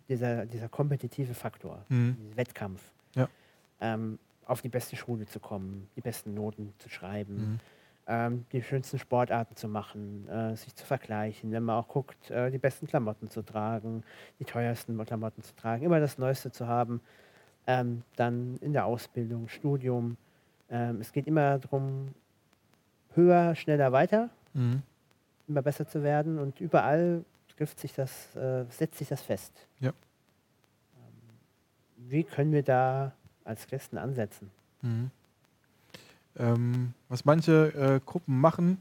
[0.10, 2.16] dieser, dieser kompetitive Faktor, Mhm.
[2.36, 2.82] Wettkampf.
[3.16, 3.28] Ja.
[3.82, 4.18] Ähm,
[4.48, 7.60] auf die beste Schule zu kommen, die besten Noten zu schreiben, Mhm.
[8.08, 12.52] ähm, die schönsten Sportarten zu machen, äh, sich zu vergleichen, wenn man auch guckt, äh,
[12.52, 14.04] die besten Klamotten zu tragen,
[14.40, 17.02] die teuersten Klamotten zu tragen, immer das Neueste zu haben.
[17.66, 20.18] Ähm, dann in der Ausbildung, Studium.
[20.70, 22.14] Ähm, es geht immer darum,
[23.16, 24.82] höher, schneller, weiter, Mhm.
[25.48, 27.24] immer besser zu werden und überall
[27.56, 29.68] trifft sich das, äh, setzt sich das fest.
[29.80, 29.90] Ja.
[30.98, 31.14] Ähm,
[32.10, 33.14] wie können wir da
[33.46, 34.50] als Christen ansetzen?
[34.82, 35.12] Mhm.
[36.38, 38.78] Ähm, was manche äh, Gruppen machen,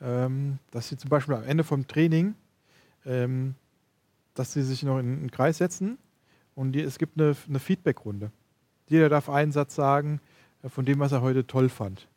[0.00, 2.34] ähm, dass sie zum Beispiel am Ende vom Training,
[3.04, 3.54] ähm,
[4.34, 5.98] dass sie sich noch in einen Kreis setzen
[6.54, 8.30] und die, es gibt eine, eine Feedback-Runde.
[8.88, 10.20] Jeder darf einen Satz sagen
[10.62, 12.08] äh, von dem, was er heute toll fand.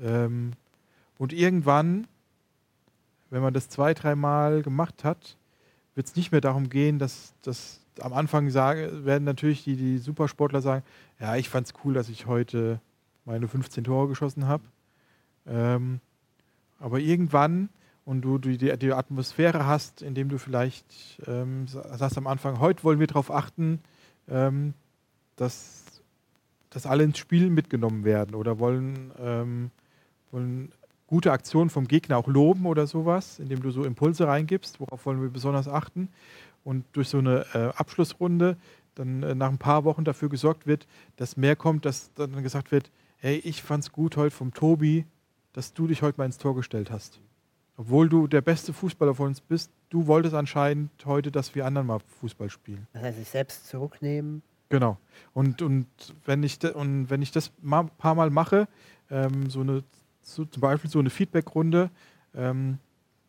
[0.00, 0.52] Ähm,
[1.18, 2.06] und irgendwann,
[3.30, 5.36] wenn man das zwei, dreimal gemacht hat,
[5.94, 9.98] wird es nicht mehr darum gehen, dass, dass am Anfang sage, werden natürlich die, die
[9.98, 10.84] Supersportler sagen,
[11.20, 12.80] ja, ich fand es cool, dass ich heute
[13.24, 14.64] meine 15 Tore geschossen habe.
[15.46, 16.00] Ähm,
[16.78, 17.68] aber irgendwann
[18.04, 22.84] und du, du die, die, Atmosphäre hast, indem du vielleicht ähm, sagst am Anfang, heute
[22.84, 23.80] wollen wir darauf achten,
[24.28, 24.74] ähm,
[25.34, 25.84] dass,
[26.70, 29.70] dass alle ins Spiel mitgenommen werden oder wollen, ähm,
[30.30, 30.70] wollen
[31.08, 35.20] gute Aktionen vom Gegner auch loben oder sowas, indem du so Impulse reingibst, worauf wollen
[35.20, 36.08] wir besonders achten.
[36.66, 38.56] Und durch so eine äh, Abschlussrunde
[38.96, 42.72] dann äh, nach ein paar Wochen dafür gesorgt wird, dass mehr kommt, dass dann gesagt
[42.72, 45.06] wird, hey, ich fand's gut heute vom Tobi,
[45.52, 47.20] dass du dich heute mal ins Tor gestellt hast.
[47.76, 51.86] Obwohl du der beste Fußballer von uns bist, du wolltest anscheinend heute, dass wir anderen
[51.86, 52.88] mal Fußball spielen.
[52.94, 54.42] Das heißt, sich selbst zurücknehmen.
[54.68, 54.98] Genau.
[55.34, 55.86] Und, und,
[56.24, 58.66] wenn, ich und wenn ich das ein paar Mal mache,
[59.08, 59.84] ähm, so eine,
[60.20, 61.90] so, zum Beispiel so eine Feedback-Runde,
[62.34, 62.78] ähm,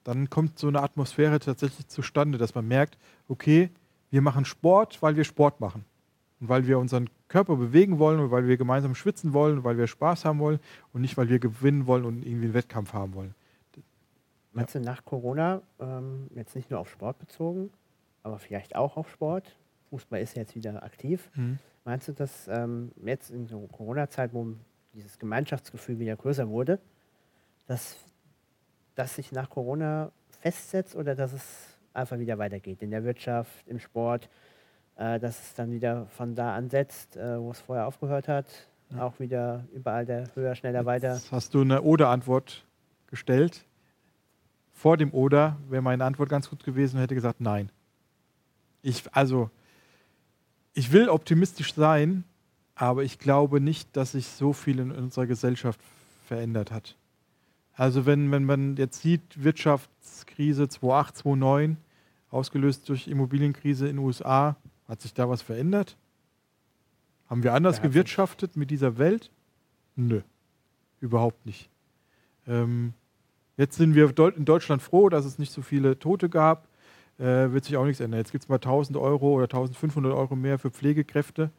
[0.08, 2.98] dann kommt so eine Atmosphäre tatsächlich zustande, dass man merkt,
[3.28, 3.70] okay,
[4.10, 5.84] wir machen Sport, weil wir Sport machen.
[6.40, 9.86] Und weil wir unseren Körper bewegen wollen und weil wir gemeinsam schwitzen wollen, weil wir
[9.86, 10.60] Spaß haben wollen
[10.94, 13.36] und nicht, weil wir gewinnen wollen und irgendwie einen Wettkampf haben wollen.
[14.54, 17.70] Meinst du nach Corona, ähm, jetzt nicht nur auf Sport bezogen,
[18.24, 19.58] aber vielleicht auch auf Sport?
[19.90, 21.30] Fußball ist jetzt wieder aktiv.
[21.36, 21.60] Mhm.
[21.84, 24.54] Meinst du, dass ähm, jetzt in so Corona-Zeit, wo
[24.94, 26.80] dieses Gemeinschaftsgefühl wieder größer wurde,
[27.68, 27.98] dass
[28.98, 33.80] das sich nach Corona festsetzt oder dass es einfach wieder weitergeht in der Wirtschaft, im
[33.80, 34.30] Sport?
[34.98, 38.46] äh, dass es dann wieder von da ansetzt, äh, wo es vorher aufgehört hat.
[38.90, 39.04] Ja.
[39.04, 41.14] Auch wieder überall der höher, schneller, weiter.
[41.14, 42.66] Jetzt hast du eine Oder-Antwort
[43.08, 43.66] gestellt.
[44.74, 47.72] Vor dem Oder wäre meine Antwort ganz gut gewesen und hätte gesagt, nein.
[48.82, 49.50] Ich, also,
[50.74, 52.24] ich will optimistisch sein,
[52.76, 55.82] aber ich glaube nicht, dass sich so viel in unserer Gesellschaft
[56.26, 56.96] verändert hat.
[57.78, 61.78] Also wenn, wenn man jetzt sieht, Wirtschaftskrise 2008, 2009,
[62.32, 64.58] ausgelöst durch Immobilienkrise in den USA,
[64.88, 65.96] hat sich da was verändert?
[67.28, 69.30] Haben wir anders gewirtschaftet mit dieser Welt?
[69.96, 70.22] Nö,
[71.02, 71.70] überhaupt nicht.
[72.48, 72.94] Ähm,
[73.58, 76.68] jetzt sind wir in Deutschland froh, dass es nicht so viele Tote gab.
[77.20, 78.20] Äh, wird sich auch nichts ändern.
[78.20, 81.52] Jetzt gibt es mal 1000 Euro oder 1500 Euro mehr für Pflegekräfte.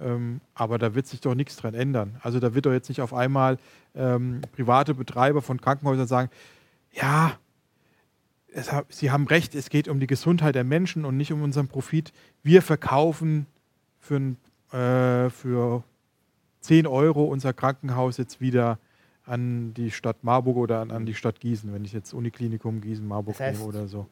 [0.00, 2.16] Ähm, aber da wird sich doch nichts dran ändern.
[2.22, 3.58] Also da wird doch jetzt nicht auf einmal
[3.94, 6.30] ähm, private Betreiber von Krankenhäusern sagen,
[6.92, 7.38] ja,
[8.88, 12.12] Sie haben recht, es geht um die Gesundheit der Menschen und nicht um unseren Profit.
[12.42, 13.46] Wir verkaufen
[14.00, 14.36] für,
[14.72, 15.84] äh, für
[16.60, 18.78] 10 Euro unser Krankenhaus jetzt wieder
[19.24, 23.06] an die Stadt Marburg oder an, an die Stadt Gießen, wenn ich jetzt Uniklinikum Gießen,
[23.06, 24.06] Marburg das heißt, nehme oder so.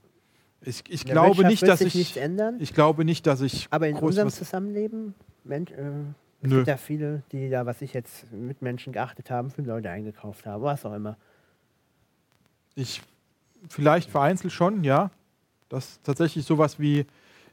[0.60, 2.16] Ich, ich glaube nicht, dass ich.
[2.58, 3.68] Ich glaube nicht, dass ich.
[3.70, 5.14] Aber in unserem Zusammenleben,
[5.48, 5.90] Mensch, äh,
[6.42, 9.90] es gibt ja viele, die da, was ich jetzt mit Menschen geachtet haben, für Leute
[9.90, 11.16] eingekauft haben, was auch immer.
[12.74, 13.02] Ich
[13.68, 15.10] vielleicht vereinzelt schon, ja.
[15.68, 17.06] Das tatsächlich sowas wie,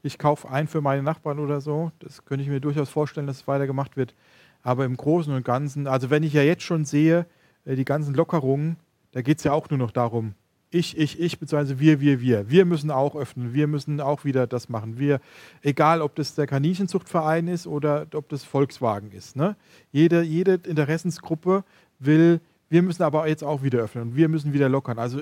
[0.04, 3.38] ich kaufe ein für meine Nachbarn oder so, das könnte ich mir durchaus vorstellen, dass
[3.38, 4.14] es weiter gemacht wird.
[4.62, 7.26] Aber im Großen und Ganzen, also wenn ich ja jetzt schon sehe,
[7.66, 8.78] äh, die ganzen Lockerungen,
[9.12, 10.36] da geht es ja auch nur noch darum,
[10.74, 12.50] ich, ich, ich, beziehungsweise wir, wir, wir.
[12.50, 14.98] Wir müssen auch öffnen, wir müssen auch wieder das machen.
[14.98, 15.22] Wir,
[15.62, 19.36] egal ob das der Kaninchenzuchtverein ist oder ob das Volkswagen ist.
[19.36, 19.56] Ne?
[19.92, 21.64] Jede, jede Interessensgruppe
[22.00, 24.98] will, wir müssen aber jetzt auch wieder öffnen und wir müssen wieder lockern.
[24.98, 25.22] Also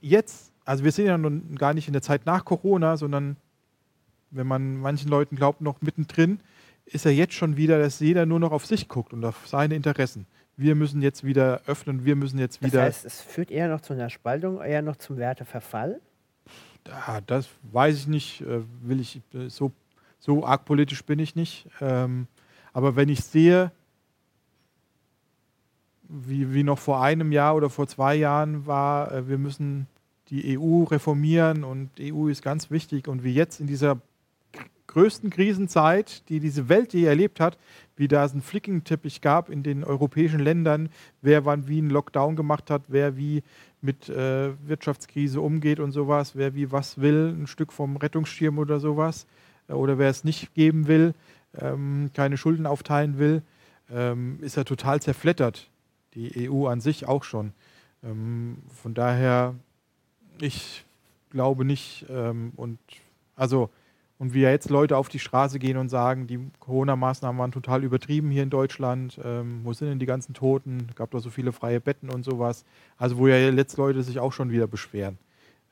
[0.00, 3.36] jetzt, also wir sind ja nun gar nicht in der Zeit nach Corona, sondern
[4.30, 6.40] wenn man manchen Leuten glaubt, noch mittendrin,
[6.86, 9.76] ist er jetzt schon wieder, dass jeder nur noch auf sich guckt und auf seine
[9.76, 10.26] Interessen.
[10.56, 12.84] Wir müssen jetzt wieder öffnen, wir müssen jetzt wieder.
[12.84, 16.00] Das heißt, es führt eher noch zu einer Spaltung, eher noch zum Werteverfall?
[16.86, 19.72] Ja, das weiß ich nicht, äh, will ich, äh, so,
[20.18, 21.68] so arg politisch bin ich nicht.
[21.80, 22.26] Ähm,
[22.72, 23.70] aber wenn ich sehe,
[26.08, 29.86] wie, wie noch vor einem Jahr oder vor zwei Jahren war, äh, wir müssen
[30.28, 33.08] die EU reformieren und EU ist ganz wichtig.
[33.08, 34.00] Und wie jetzt in dieser
[34.92, 37.58] größten Krisenzeit, die diese Welt je erlebt hat,
[37.96, 40.90] wie da es einen Flickenteppich gab in den europäischen Ländern,
[41.20, 43.42] wer wann wie einen Lockdown gemacht hat, wer wie
[43.80, 48.80] mit äh, Wirtschaftskrise umgeht und sowas, wer wie was will, ein Stück vom Rettungsschirm oder
[48.80, 49.26] sowas,
[49.68, 51.14] äh, oder wer es nicht geben will,
[51.58, 53.42] ähm, keine Schulden aufteilen will,
[53.90, 55.68] ähm, ist er total zerflettert
[56.14, 57.52] die EU an sich auch schon.
[58.02, 59.54] Ähm, von daher,
[60.40, 60.84] ich
[61.30, 62.78] glaube nicht, ähm, und
[63.36, 63.70] also,
[64.22, 67.82] und wie ja jetzt Leute auf die Straße gehen und sagen, die Corona-Maßnahmen waren total
[67.82, 70.86] übertrieben hier in Deutschland, ähm, wo sind denn die ganzen Toten?
[70.94, 72.64] Gab doch so viele freie Betten und sowas.
[72.96, 75.18] Also, wo ja jetzt Leute sich auch schon wieder beschweren.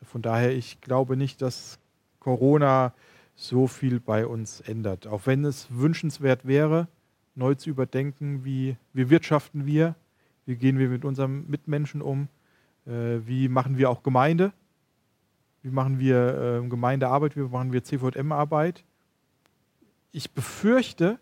[0.02, 1.78] Von daher, ich glaube nicht, dass
[2.18, 2.92] Corona
[3.36, 5.06] so viel bei uns ändert.
[5.06, 6.88] Auch wenn es wünschenswert wäre,
[7.36, 9.94] neu zu überdenken, wie, wie wirtschaften wir,
[10.46, 12.26] wie gehen wir mit unseren Mitmenschen um,
[12.84, 14.52] äh, wie machen wir auch Gemeinde,
[15.62, 18.84] wie machen wir äh, Gemeindearbeit, wie machen wir CVM-Arbeit.
[20.12, 21.18] Ich befürchte,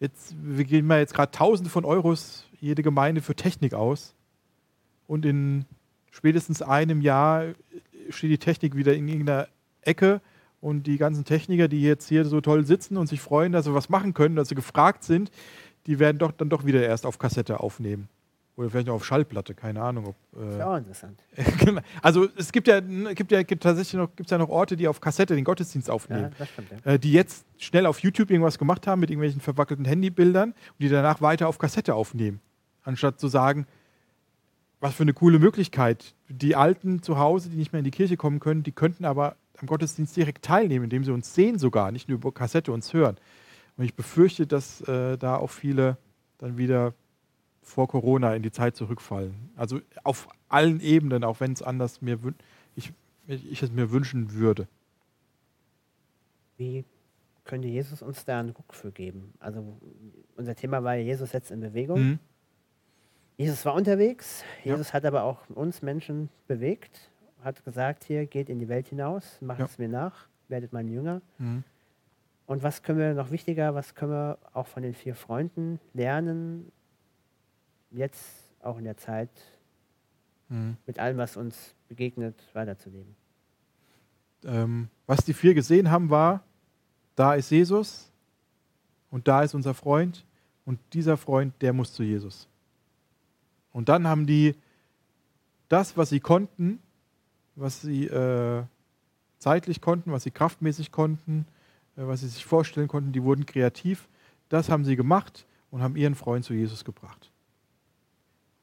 [0.00, 4.14] jetzt, wir geben ja jetzt gerade Tausende von Euros jede Gemeinde für Technik aus
[5.06, 5.64] und in
[6.10, 7.46] spätestens einem Jahr
[8.10, 9.48] steht die Technik wieder in irgendeiner
[9.82, 10.20] Ecke
[10.60, 13.74] und die ganzen Techniker, die jetzt hier so toll sitzen und sich freuen, dass sie
[13.74, 15.30] was machen können, dass sie gefragt sind,
[15.86, 18.08] die werden doch dann doch wieder erst auf Kassette aufnehmen.
[18.56, 20.06] Oder vielleicht auch auf Schallplatte, keine Ahnung.
[20.06, 21.22] Ob, äh das ist auch interessant.
[21.58, 21.80] Genau.
[22.02, 25.00] also es gibt ja, gibt ja gibt tatsächlich noch, gibt's ja noch Orte, die auf
[25.00, 26.30] Kassette den Gottesdienst aufnehmen.
[26.38, 26.92] Ja, stimmt, ja.
[26.92, 30.88] äh, die jetzt schnell auf YouTube irgendwas gemacht haben mit irgendwelchen verwackelten Handybildern und die
[30.88, 32.40] danach weiter auf Kassette aufnehmen.
[32.84, 33.66] Anstatt zu sagen,
[34.78, 36.14] was für eine coole Möglichkeit.
[36.28, 39.36] Die Alten zu Hause, die nicht mehr in die Kirche kommen können, die könnten aber
[39.58, 43.16] am Gottesdienst direkt teilnehmen, indem sie uns sehen sogar, nicht nur über Kassette uns hören.
[43.76, 45.96] Und ich befürchte, dass äh, da auch viele
[46.38, 46.94] dann wieder
[47.64, 49.50] vor Corona in die Zeit zurückfallen.
[49.56, 52.18] Also auf allen Ebenen, auch wenn es anders mir
[52.76, 52.92] ich,
[53.26, 54.68] ich es mir wünschen würde.
[56.56, 56.84] Wie
[57.44, 59.34] könnte Jesus uns da einen Ruck für geben?
[59.38, 59.78] Also
[60.36, 62.00] unser Thema war Jesus setzt in Bewegung.
[62.00, 62.18] Mhm.
[63.36, 64.94] Jesus war unterwegs, Jesus ja.
[64.94, 67.10] hat aber auch uns Menschen bewegt,
[67.42, 69.64] hat gesagt, hier geht in die Welt hinaus, macht ja.
[69.64, 71.20] es mir nach, werdet mein Jünger.
[71.38, 71.64] Mhm.
[72.46, 76.70] Und was können wir noch wichtiger, was können wir auch von den vier Freunden lernen,
[77.94, 78.24] jetzt
[78.60, 79.30] auch in der Zeit
[80.48, 80.76] mhm.
[80.86, 83.14] mit allem, was uns begegnet, weiterzuleben?
[84.44, 86.42] Ähm, was die vier gesehen haben, war,
[87.14, 88.10] da ist Jesus
[89.10, 90.24] und da ist unser Freund
[90.64, 92.48] und dieser Freund, der muss zu Jesus.
[93.72, 94.54] Und dann haben die
[95.68, 96.78] das, was sie konnten,
[97.54, 98.64] was sie äh,
[99.38, 101.46] zeitlich konnten, was sie kraftmäßig konnten,
[101.96, 104.08] äh, was sie sich vorstellen konnten, die wurden kreativ.
[104.48, 107.30] Das haben sie gemacht und haben ihren Freund zu Jesus gebracht.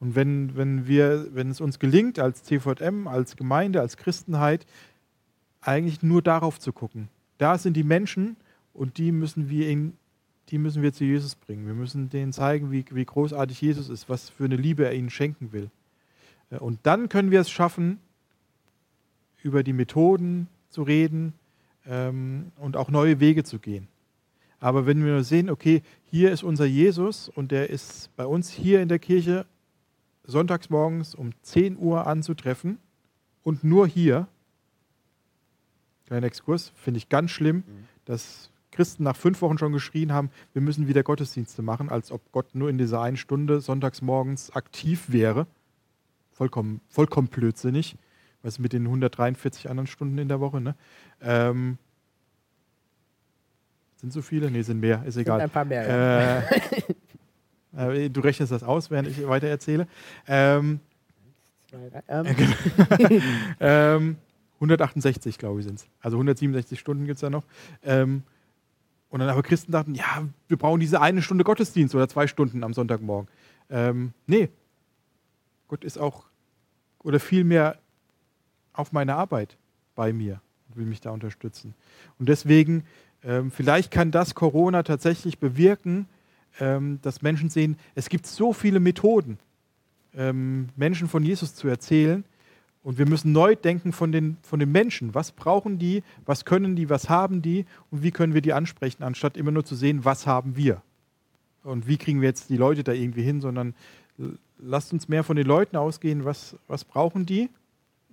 [0.02, 4.66] Und wenn, wenn, wir, wenn es uns gelingt, als CVM, als Gemeinde, als Christenheit,
[5.62, 7.08] eigentlich nur darauf zu gucken.
[7.38, 8.36] Da sind die Menschen
[8.74, 9.94] und die müssen wir in,
[10.50, 11.68] die müssen wir zu Jesus bringen.
[11.68, 15.12] Wir müssen denen zeigen, wie, wie großartig Jesus ist, was für eine Liebe er ihnen
[15.12, 15.70] schenken will.
[16.50, 18.00] Äh, und dann können wir es schaffen,
[19.44, 21.34] über die Methoden zu reden
[21.86, 23.88] ähm, und auch neue Wege zu gehen.
[24.60, 28.82] Aber wenn wir sehen, okay, hier ist unser Jesus und der ist bei uns hier
[28.82, 29.46] in der Kirche
[30.24, 32.78] sonntags morgens um 10 Uhr anzutreffen
[33.44, 34.28] und nur hier,
[36.06, 37.88] kleiner Exkurs, finde ich ganz schlimm, mhm.
[38.06, 42.32] dass Christen nach fünf Wochen schon geschrien haben, wir müssen wieder Gottesdienste machen, als ob
[42.32, 45.46] Gott nur in dieser einen Stunde sonntags morgens aktiv wäre.
[46.32, 47.98] Vollkommen, vollkommen blödsinnig.
[48.44, 50.76] Was mit den 143 anderen Stunden in der Woche, ne?
[51.22, 51.78] Ähm,
[53.98, 54.50] sind so viele?
[54.50, 55.38] Ne, sind mehr, ist egal.
[55.38, 56.40] Sind ein paar mehr, ja.
[56.40, 56.94] Äh,
[57.74, 59.88] du rechnest das aus, während ich weiter erzähle.
[60.28, 60.80] Ähm,
[62.08, 62.26] ähm.
[63.60, 64.18] ähm,
[64.56, 65.88] 168, glaube ich, sind es.
[66.02, 67.46] Also 167 Stunden gibt es da noch.
[67.84, 68.24] Ähm,
[69.10, 72.64] und dann aber Christen dachten, ja, wir brauchen diese eine Stunde Gottesdienst oder zwei Stunden
[72.64, 73.28] am Sonntagmorgen.
[73.70, 74.50] Ähm, nee,
[75.68, 76.26] Gott ist auch
[77.04, 77.78] oder vielmehr
[78.74, 79.58] auf meine Arbeit
[79.96, 81.74] bei mir und will mich da unterstützen.
[82.20, 82.86] Und deswegen,
[83.24, 86.08] ähm, vielleicht kann das Corona tatsächlich bewirken,
[86.60, 89.40] ähm, dass Menschen sehen, es gibt so viele Methoden,
[90.14, 92.24] ähm, Menschen von Jesus zu erzählen,
[92.84, 95.14] und wir müssen neu denken von den, von den Menschen.
[95.14, 96.04] Was brauchen die?
[96.26, 96.90] Was können die?
[96.90, 97.66] Was haben die?
[97.92, 100.82] Und wie können wir die ansprechen, anstatt immer nur zu sehen, was haben wir?
[101.64, 103.76] Und wie kriegen wir jetzt die Leute da irgendwie hin, sondern
[104.58, 107.50] lasst uns mehr von den Leuten ausgehen, was, was brauchen die?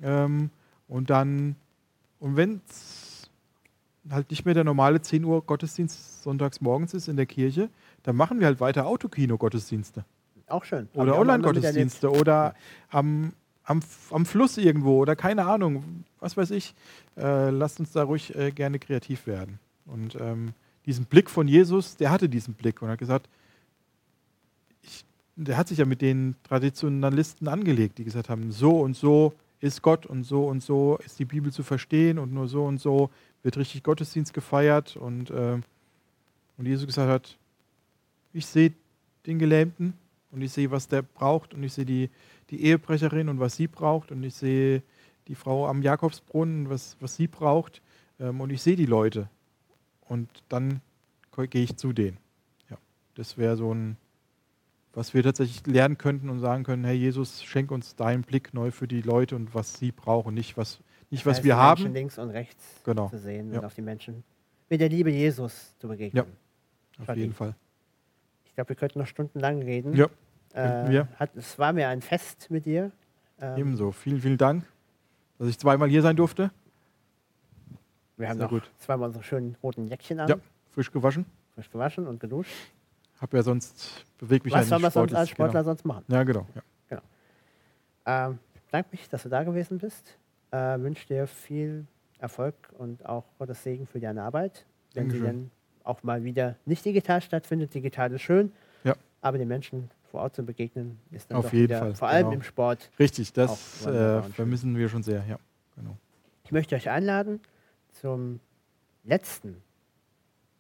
[0.03, 0.51] Ähm,
[0.86, 1.57] und dann,
[2.20, 3.30] und wenn es
[4.11, 7.70] halt nicht mehr der normale 10 Uhr Gottesdienst sonntags morgens ist in der Kirche,
[8.09, 10.04] dann machen wir halt weiter Autokino-Gottesdienste.
[10.46, 10.88] Auch schön.
[10.94, 12.54] Oder Online-Gottesdienste oder
[12.90, 13.32] am
[13.68, 13.80] am,
[14.11, 16.74] am Fluss irgendwo oder keine Ahnung, was weiß ich.
[17.18, 19.59] Äh, lasst uns da ruhig äh, gerne kreativ werden.
[19.84, 20.54] Und ähm,
[20.86, 23.28] diesen Blick von Jesus, der hatte diesen Blick und hat gesagt,
[24.80, 25.04] ich,
[25.36, 29.82] der hat sich ja mit den Traditionalisten angelegt, die gesagt haben, so und so ist
[29.82, 33.11] Gott und so und so ist die Bibel zu verstehen und nur so und so
[33.42, 34.96] wird richtig Gottesdienst gefeiert.
[34.96, 35.59] Und, äh,
[36.56, 37.36] und Jesus gesagt hat,
[38.33, 38.72] ich sehe
[39.26, 39.95] den Gelähmten
[40.31, 42.11] und ich sehe, was der braucht und ich sehe die,
[42.51, 44.83] die Ehebrecherin und was sie braucht und ich sehe
[45.29, 47.83] die Frau am Jakobsbrunnen, was, was sie braucht.
[48.18, 49.29] Ähm, und ich sehe die Leute.
[50.01, 50.81] Und dann
[51.51, 52.16] gehe ich zu denen.
[52.70, 52.79] Ja,
[53.14, 53.97] das wäre so ein,
[54.95, 58.70] was wir tatsächlich lernen könnten und sagen können, hey Jesus, schenk uns deinen Blick neu
[58.70, 61.83] für die Leute und was sie brauchen, nicht was, nicht, was heißt, wir haben.
[61.83, 63.09] Menschen links und rechts Genau.
[63.09, 63.61] zu sehen Ja.
[63.61, 64.24] und auf die Menschen
[64.68, 66.24] mit der Liebe Jesus zu begegnen.
[66.99, 67.20] Auf Schade.
[67.20, 67.55] jeden Fall.
[68.59, 69.94] Ich glaube, wir könnten noch stundenlang reden.
[69.94, 70.06] Ja,
[70.52, 71.06] äh, wir.
[71.14, 72.90] Hat, es war mir ein Fest mit dir.
[73.40, 73.92] Ähm, ebenso.
[73.92, 74.64] Vielen, vielen Dank,
[75.38, 76.50] dass ich zweimal hier sein durfte.
[78.16, 78.68] wir haben Sehr noch gut.
[78.80, 80.36] zweimal unsere schönen roten Jäckchen an, Ja,
[80.70, 81.24] frisch gewaschen.
[81.54, 82.50] frisch gewaschen und geduscht.
[83.20, 85.64] Hab ja sonst bewegt mich Was ja soll nicht man sonst als Sportler Genau.
[85.70, 86.04] sonst machen?
[86.09, 86.44] Ja, genau.
[86.90, 87.00] Ja.
[88.26, 88.40] Ähm,
[88.72, 90.18] danke mich, dass du da gewesen bist.
[90.50, 91.86] Äh, wünsche dir viel
[92.18, 94.66] Erfolg und auch Gottes Segen für deine Arbeit.
[94.94, 95.50] Wenn sie Dankeschön.
[95.89, 98.53] Auch mal wieder nicht digital stattfindet, digital ist schön,
[98.84, 98.95] Ja.
[99.20, 102.09] aber den Menschen vor Ort zu begegnen, ist dann Auf doch jeden wieder, Fall, vor
[102.09, 102.36] allem genau.
[102.36, 102.91] im Sport.
[102.99, 105.24] Richtig, das äh, vermissen wir schon sehr.
[105.28, 105.39] Ja,
[105.76, 105.97] genau.
[106.45, 107.41] Ich möchte euch einladen
[107.93, 108.41] zum
[109.05, 109.62] letzten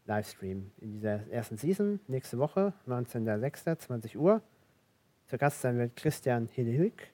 [0.06, 4.42] Livestream in dieser ersten Season, nächste Woche, 19.06., 20 Uhr.
[5.26, 7.08] Zu Gast sein wird Christian Hillehück,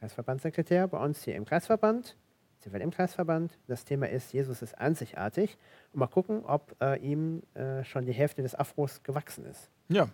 [0.00, 2.16] Kreisverbandssekretär bei uns hier im Kreisverband,
[2.60, 3.58] CVL im Kreisverband.
[3.66, 5.56] Das Thema ist, Jesus ist einzigartig.
[5.92, 9.70] Und mal gucken, ob äh, ihm äh, schon die Hälfte des Afros gewachsen ist.
[9.88, 10.04] Ja,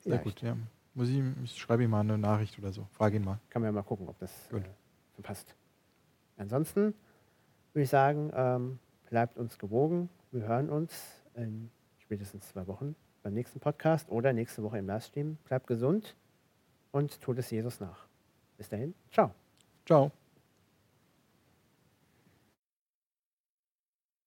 [0.00, 0.24] sehr Vielleicht.
[0.24, 0.42] gut.
[0.42, 0.56] Ja.
[0.94, 2.86] Muss ich, ich schreibe ihm mal eine Nachricht oder so.
[2.92, 3.38] Frage ihn mal.
[3.50, 4.62] Kann man ja mal gucken, ob das äh, Gut.
[5.16, 5.54] so passt.
[6.36, 6.94] Ansonsten
[7.72, 8.78] würde ich sagen, ähm,
[9.08, 10.08] bleibt uns gewogen.
[10.32, 15.36] Wir hören uns in spätestens zwei Wochen beim nächsten Podcast oder nächste Woche im Livestream.
[15.44, 16.16] Bleibt gesund
[16.92, 18.06] und tut es Jesus nach.
[18.56, 19.34] Bis dahin, ciao.
[19.84, 20.25] Ciao.